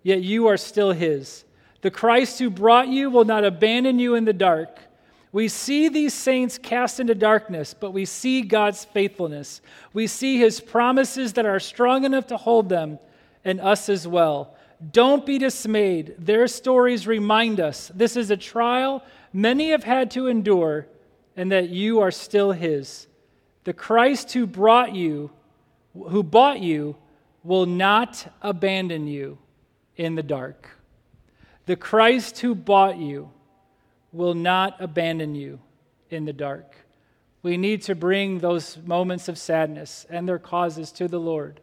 yet 0.02 0.22
you 0.22 0.46
are 0.46 0.56
still 0.56 0.92
his. 0.92 1.44
The 1.82 1.90
Christ 1.90 2.38
who 2.38 2.48
brought 2.48 2.88
you 2.88 3.10
will 3.10 3.24
not 3.24 3.44
abandon 3.44 3.98
you 3.98 4.14
in 4.14 4.24
the 4.24 4.32
dark. 4.32 4.78
We 5.32 5.48
see 5.48 5.88
these 5.88 6.12
saints 6.12 6.58
cast 6.58 7.00
into 7.00 7.14
darkness, 7.14 7.74
but 7.74 7.92
we 7.92 8.04
see 8.04 8.42
God's 8.42 8.84
faithfulness. 8.84 9.62
We 9.94 10.06
see 10.06 10.38
his 10.38 10.60
promises 10.60 11.32
that 11.32 11.46
are 11.46 11.58
strong 11.58 12.04
enough 12.04 12.26
to 12.28 12.36
hold 12.36 12.68
them, 12.68 12.98
and 13.44 13.60
us 13.60 13.88
as 13.88 14.06
well. 14.06 14.54
Don't 14.92 15.24
be 15.24 15.38
dismayed. 15.38 16.14
Their 16.18 16.46
stories 16.46 17.06
remind 17.06 17.60
us 17.60 17.90
this 17.94 18.16
is 18.16 18.30
a 18.30 18.36
trial 18.36 19.02
many 19.32 19.70
have 19.70 19.84
had 19.84 20.10
to 20.12 20.26
endure, 20.26 20.86
and 21.34 21.50
that 21.50 21.70
you 21.70 22.00
are 22.00 22.10
still 22.10 22.52
his. 22.52 23.06
The 23.64 23.72
Christ 23.72 24.32
who 24.32 24.46
brought 24.46 24.94
you, 24.94 25.30
who 25.94 26.22
bought 26.22 26.60
you, 26.60 26.96
will 27.42 27.64
not 27.66 28.30
abandon 28.42 29.06
you 29.06 29.38
in 29.96 30.14
the 30.14 30.22
dark. 30.22 30.68
The 31.64 31.76
Christ 31.76 32.40
who 32.40 32.54
bought 32.54 32.98
you, 32.98 33.30
will 34.12 34.34
not 34.34 34.76
abandon 34.78 35.34
you 35.34 35.58
in 36.10 36.24
the 36.24 36.32
dark. 36.32 36.76
We 37.42 37.56
need 37.56 37.82
to 37.82 37.94
bring 37.94 38.38
those 38.38 38.78
moments 38.84 39.28
of 39.28 39.36
sadness 39.36 40.06
and 40.08 40.28
their 40.28 40.38
causes 40.38 40.92
to 40.92 41.08
the 41.08 41.18
Lord, 41.18 41.60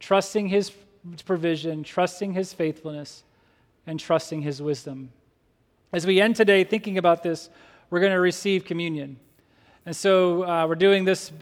trusting 0.00 0.48
His 0.48 0.72
provision, 1.24 1.84
trusting 1.84 2.32
His 2.32 2.52
faithfulness, 2.52 3.22
and 3.86 4.00
trusting 4.00 4.42
His 4.42 4.60
wisdom. 4.60 5.10
As 5.92 6.06
we 6.06 6.20
end 6.20 6.36
today 6.36 6.64
thinking 6.64 6.98
about 6.98 7.22
this, 7.22 7.50
we're 7.90 8.00
going 8.00 8.12
to 8.12 8.20
receive 8.20 8.64
communion. 8.64 9.18
And 9.84 9.94
so 9.94 10.44
uh, 10.44 10.66
we're 10.66 10.74
doing 10.74 11.04
this 11.04 11.32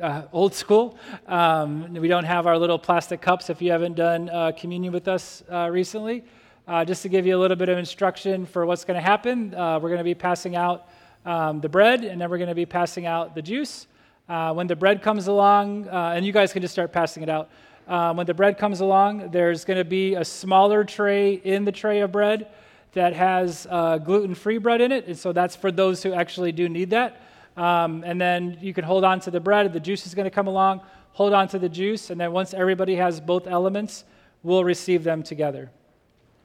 uh, 0.00 0.22
old 0.32 0.54
school. 0.54 0.98
Um, 1.26 1.94
we 1.94 2.08
don't 2.08 2.24
have 2.24 2.46
our 2.46 2.58
little 2.58 2.78
plastic 2.78 3.20
cups 3.20 3.48
if 3.48 3.62
you 3.62 3.70
haven't 3.70 3.94
done 3.94 4.28
uh, 4.28 4.52
communion 4.58 4.92
with 4.92 5.08
us 5.08 5.42
uh, 5.50 5.68
recently. 5.70 6.24
Uh, 6.68 6.84
just 6.84 7.02
to 7.02 7.08
give 7.08 7.24
you 7.24 7.36
a 7.36 7.38
little 7.38 7.56
bit 7.56 7.68
of 7.68 7.78
instruction 7.78 8.44
for 8.44 8.66
what's 8.66 8.84
going 8.84 8.96
to 8.96 9.00
happen, 9.00 9.54
uh, 9.54 9.78
we're 9.78 9.88
going 9.88 9.98
to 9.98 10.04
be 10.04 10.16
passing 10.16 10.56
out 10.56 10.88
um, 11.24 11.60
the 11.60 11.68
bread 11.68 12.02
and 12.02 12.20
then 12.20 12.28
we're 12.28 12.38
going 12.38 12.48
to 12.48 12.56
be 12.56 12.66
passing 12.66 13.06
out 13.06 13.36
the 13.36 13.42
juice. 13.42 13.86
Uh, 14.28 14.52
when 14.52 14.66
the 14.66 14.74
bread 14.74 15.00
comes 15.00 15.28
along, 15.28 15.88
uh, 15.88 16.14
and 16.16 16.26
you 16.26 16.32
guys 16.32 16.52
can 16.52 16.60
just 16.60 16.72
start 16.72 16.92
passing 16.92 17.22
it 17.22 17.28
out. 17.28 17.48
Um, 17.86 18.16
when 18.16 18.26
the 18.26 18.34
bread 18.34 18.58
comes 18.58 18.80
along, 18.80 19.30
there's 19.30 19.64
going 19.64 19.76
to 19.76 19.84
be 19.84 20.14
a 20.16 20.24
smaller 20.24 20.82
tray 20.82 21.34
in 21.34 21.64
the 21.64 21.70
tray 21.70 22.00
of 22.00 22.10
bread 22.10 22.48
that 22.94 23.12
has 23.12 23.68
uh, 23.70 23.98
gluten 23.98 24.34
free 24.34 24.58
bread 24.58 24.80
in 24.80 24.90
it. 24.90 25.06
And 25.06 25.16
so 25.16 25.32
that's 25.32 25.54
for 25.54 25.70
those 25.70 26.02
who 26.02 26.14
actually 26.14 26.50
do 26.50 26.68
need 26.68 26.90
that. 26.90 27.20
Um, 27.56 28.02
and 28.04 28.20
then 28.20 28.58
you 28.60 28.74
can 28.74 28.82
hold 28.82 29.04
on 29.04 29.20
to 29.20 29.30
the 29.30 29.38
bread. 29.38 29.72
The 29.72 29.78
juice 29.78 30.04
is 30.04 30.16
going 30.16 30.24
to 30.24 30.32
come 30.32 30.48
along. 30.48 30.80
Hold 31.12 31.32
on 31.32 31.46
to 31.48 31.60
the 31.60 31.68
juice. 31.68 32.10
And 32.10 32.20
then 32.20 32.32
once 32.32 32.52
everybody 32.54 32.96
has 32.96 33.20
both 33.20 33.46
elements, 33.46 34.02
we'll 34.42 34.64
receive 34.64 35.04
them 35.04 35.22
together. 35.22 35.70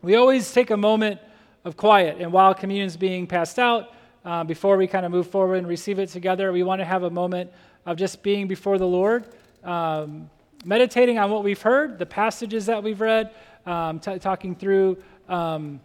We 0.04 0.16
always 0.16 0.52
take 0.52 0.72
a 0.72 0.78
moment 0.78 1.20
of 1.64 1.78
quiet, 1.78 2.18
and 2.20 2.34
while 2.34 2.56
communion 2.56 2.88
is 2.88 2.98
being 2.98 3.28
passed 3.28 3.60
out, 3.60 3.94
uh, 4.26 4.44
before 4.44 4.76
we 4.76 4.88
kind 4.88 5.06
of 5.06 5.12
move 5.12 5.28
forward 5.28 5.58
and 5.58 5.68
receive 5.68 6.00
it 6.00 6.10
together, 6.10 6.52
we 6.52 6.64
want 6.64 6.80
to 6.80 6.86
have 6.86 7.04
a 7.04 7.10
moment 7.10 7.52
of 7.86 7.98
just 7.98 8.24
being 8.24 8.48
before 8.48 8.80
the 8.80 8.88
Lord, 8.88 9.26
um, 9.64 10.28
meditating 10.66 11.20
on 11.20 11.30
what 11.30 11.44
we've 11.44 11.62
heard, 11.62 12.00
the 12.00 12.06
passages 12.08 12.66
that 12.66 12.82
we've 12.82 13.00
read, 13.00 13.30
um, 13.68 14.00
t- 14.00 14.18
talking 14.18 14.56
through 14.56 14.98
um, 15.30 15.80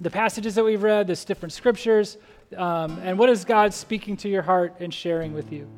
the 0.00 0.10
passages 0.10 0.54
that 0.54 0.64
we've 0.64 0.84
read, 0.84 1.08
the 1.08 1.16
different 1.16 1.52
scriptures, 1.52 2.18
um, 2.56 3.00
and 3.02 3.18
what 3.18 3.28
is 3.28 3.44
God 3.44 3.74
speaking 3.74 4.16
to 4.18 4.28
your 4.28 4.42
heart 4.42 4.76
and 4.78 4.94
sharing 4.94 5.32
with 5.32 5.52
you. 5.52 5.68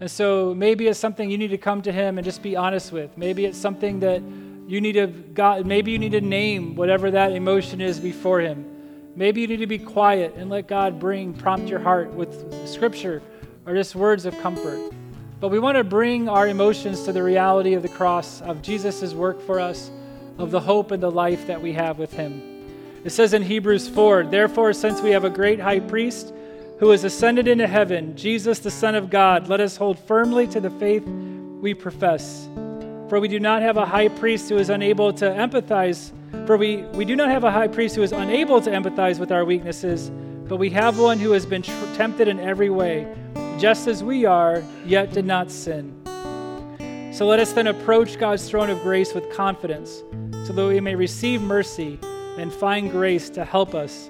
And 0.00 0.10
so 0.10 0.54
maybe 0.54 0.88
it's 0.88 0.98
something 0.98 1.30
you 1.30 1.36
need 1.36 1.50
to 1.50 1.58
come 1.58 1.82
to 1.82 1.92
Him 1.92 2.16
and 2.16 2.24
just 2.24 2.42
be 2.42 2.56
honest 2.56 2.92
with. 2.92 3.18
Maybe 3.18 3.44
it's 3.44 3.58
something 3.58 4.00
that 4.00 4.22
you 4.70 4.80
need 4.80 4.92
to 4.92 5.08
God, 5.08 5.66
maybe 5.66 5.90
you 5.90 5.98
need 5.98 6.12
to 6.12 6.20
name 6.20 6.76
whatever 6.76 7.10
that 7.10 7.32
emotion 7.32 7.80
is 7.80 7.98
before 7.98 8.40
him. 8.40 8.64
Maybe 9.16 9.40
you 9.40 9.48
need 9.48 9.56
to 9.56 9.66
be 9.66 9.80
quiet 9.80 10.34
and 10.36 10.48
let 10.48 10.68
God 10.68 11.00
bring 11.00 11.34
prompt 11.34 11.68
your 11.68 11.80
heart 11.80 12.12
with 12.12 12.68
scripture 12.68 13.20
or 13.66 13.74
just 13.74 13.96
words 13.96 14.26
of 14.26 14.38
comfort. 14.38 14.92
But 15.40 15.48
we 15.48 15.58
want 15.58 15.76
to 15.76 15.82
bring 15.82 16.28
our 16.28 16.46
emotions 16.46 17.02
to 17.02 17.12
the 17.12 17.20
reality 17.20 17.74
of 17.74 17.82
the 17.82 17.88
cross, 17.88 18.42
of 18.42 18.62
Jesus' 18.62 19.12
work 19.12 19.44
for 19.44 19.58
us, 19.58 19.90
of 20.38 20.52
the 20.52 20.60
hope 20.60 20.92
and 20.92 21.02
the 21.02 21.10
life 21.10 21.48
that 21.48 21.60
we 21.60 21.72
have 21.72 21.98
with 21.98 22.12
him. 22.12 22.40
It 23.02 23.10
says 23.10 23.34
in 23.34 23.42
Hebrews 23.42 23.88
4 23.88 24.26
Therefore, 24.26 24.72
since 24.72 25.00
we 25.00 25.10
have 25.10 25.24
a 25.24 25.30
great 25.30 25.58
high 25.58 25.80
priest 25.80 26.32
who 26.78 26.90
has 26.90 27.02
ascended 27.02 27.48
into 27.48 27.66
heaven, 27.66 28.16
Jesus, 28.16 28.60
the 28.60 28.70
Son 28.70 28.94
of 28.94 29.10
God, 29.10 29.48
let 29.48 29.60
us 29.60 29.76
hold 29.76 29.98
firmly 29.98 30.46
to 30.46 30.60
the 30.60 30.70
faith 30.70 31.04
we 31.04 31.74
profess. 31.74 32.48
For 33.10 33.18
we 33.18 33.26
do 33.26 33.40
not 33.40 33.60
have 33.62 33.76
a 33.76 33.84
high 33.84 34.06
priest 34.06 34.48
who 34.48 34.56
is 34.56 34.70
unable 34.70 35.12
to 35.14 35.24
empathize, 35.24 36.12
for 36.46 36.56
we, 36.56 36.82
we 36.94 37.04
do 37.04 37.16
not 37.16 37.28
have 37.28 37.42
a 37.42 37.50
high 37.50 37.66
priest 37.66 37.96
who 37.96 38.04
is 38.04 38.12
unable 38.12 38.60
to 38.60 38.70
empathize 38.70 39.18
with 39.18 39.32
our 39.32 39.44
weaknesses, 39.44 40.12
but 40.48 40.58
we 40.58 40.70
have 40.70 40.96
one 40.96 41.18
who 41.18 41.32
has 41.32 41.44
been 41.44 41.60
tr- 41.60 41.72
tempted 41.96 42.28
in 42.28 42.38
every 42.38 42.70
way, 42.70 43.12
just 43.58 43.88
as 43.88 44.04
we 44.04 44.26
are, 44.26 44.62
yet 44.86 45.12
did 45.12 45.24
not 45.24 45.50
sin. 45.50 45.92
So 47.12 47.26
let 47.26 47.40
us 47.40 47.52
then 47.52 47.66
approach 47.66 48.16
God's 48.16 48.48
throne 48.48 48.70
of 48.70 48.80
grace 48.80 49.12
with 49.12 49.28
confidence, 49.32 50.04
so 50.46 50.52
that 50.52 50.68
we 50.68 50.80
may 50.80 50.94
receive 50.94 51.42
mercy 51.42 51.98
and 52.38 52.52
find 52.52 52.92
grace 52.92 53.28
to 53.30 53.44
help 53.44 53.74
us 53.74 54.08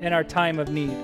in 0.00 0.12
our 0.12 0.24
time 0.24 0.58
of 0.58 0.68
need. 0.70 0.96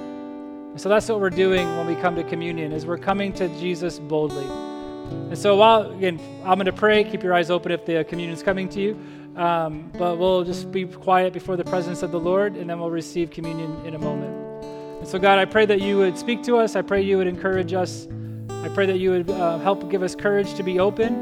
So 0.81 0.89
that's 0.89 1.09
what 1.09 1.21
we're 1.21 1.31
doing 1.31 1.65
when 1.77 1.87
we 1.87 1.95
come 1.95 2.17
to 2.17 2.25
communion, 2.25 2.73
is 2.73 2.87
we're 2.87 2.99
coming 2.99 3.33
to 3.35 3.47
Jesus 3.61 4.01
boldly. 4.01 4.66
And 5.11 5.39
so 5.39 5.57
while 5.57 5.91
again, 5.91 6.21
I'm 6.45 6.55
going 6.55 6.67
to 6.67 6.73
pray. 6.73 7.05
Keep 7.05 7.23
your 7.23 7.35
eyes 7.35 7.51
open 7.51 7.73
if 7.73 7.85
the 7.85 8.05
communion's 8.05 8.43
coming 8.43 8.69
to 8.71 8.81
you. 8.81 8.99
Um, 9.37 9.91
but 9.99 10.17
we'll 10.17 10.45
just 10.45 10.73
be 10.73 10.87
quiet 10.87 11.33
before 11.35 11.57
the 11.57 11.65
presence 11.65 12.03
of 12.03 12.11
the 12.11 12.19
Lord, 12.19 12.57
and 12.57 12.71
then 12.71 12.81
we'll 12.81 12.91
receive 12.91 13.31
communion 13.31 13.85
in 13.85 13.95
a 13.95 13.99
moment. 13.99 14.35
And 14.99 15.07
so, 15.07 15.19
God, 15.19 15.39
I 15.39 15.45
pray 15.45 15.67
that 15.67 15.81
you 15.83 15.99
would 15.99 16.17
speak 16.17 16.43
to 16.45 16.57
us. 16.57 16.75
I 16.75 16.81
pray 16.81 17.03
you 17.03 17.19
would 17.19 17.27
encourage 17.27 17.75
us. 17.75 18.09
I 18.49 18.69
pray 18.69 18.87
that 18.87 18.99
you 18.99 19.11
would 19.11 19.31
uh, 19.31 19.59
help 19.59 19.91
give 19.91 20.03
us 20.03 20.15
courage 20.15 20.55
to 20.55 20.63
be 20.63 20.79
open, 20.81 21.15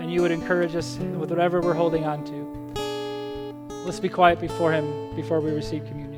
and 0.00 0.10
you 0.10 0.22
would 0.22 0.30
encourage 0.30 0.74
us 0.74 0.96
with 0.96 1.30
whatever 1.30 1.60
we're 1.60 1.74
holding 1.74 2.04
on 2.04 2.24
to. 2.24 3.70
Let's 3.84 4.00
be 4.00 4.08
quiet 4.08 4.40
before 4.40 4.72
Him 4.72 5.14
before 5.14 5.40
we 5.40 5.50
receive 5.50 5.84
communion. 5.84 6.09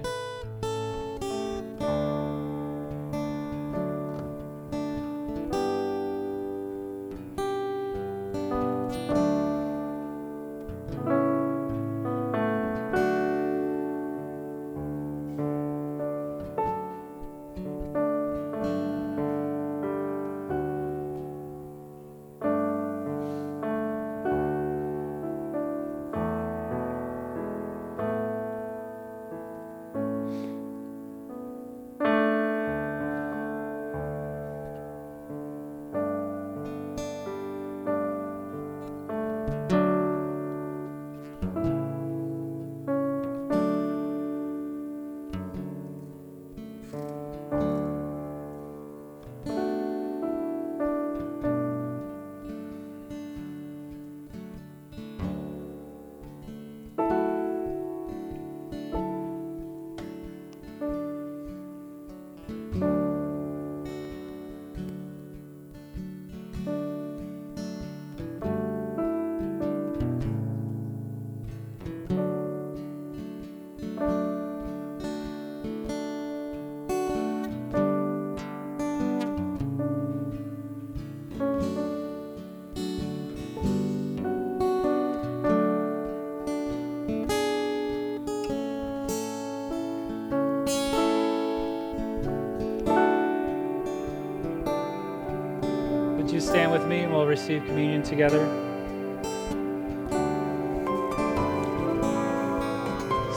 We'll 97.23 97.31
receive 97.31 97.65
communion 97.67 98.03
together? 98.03 98.45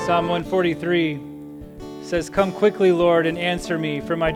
Psalm 0.07 0.27
143 0.27 1.19
says, 2.01 2.27
Come 2.27 2.51
quickly, 2.51 2.91
Lord, 2.91 3.27
and 3.27 3.37
answer 3.37 3.77
me, 3.77 3.99
for 3.99 4.15
my 4.15 4.31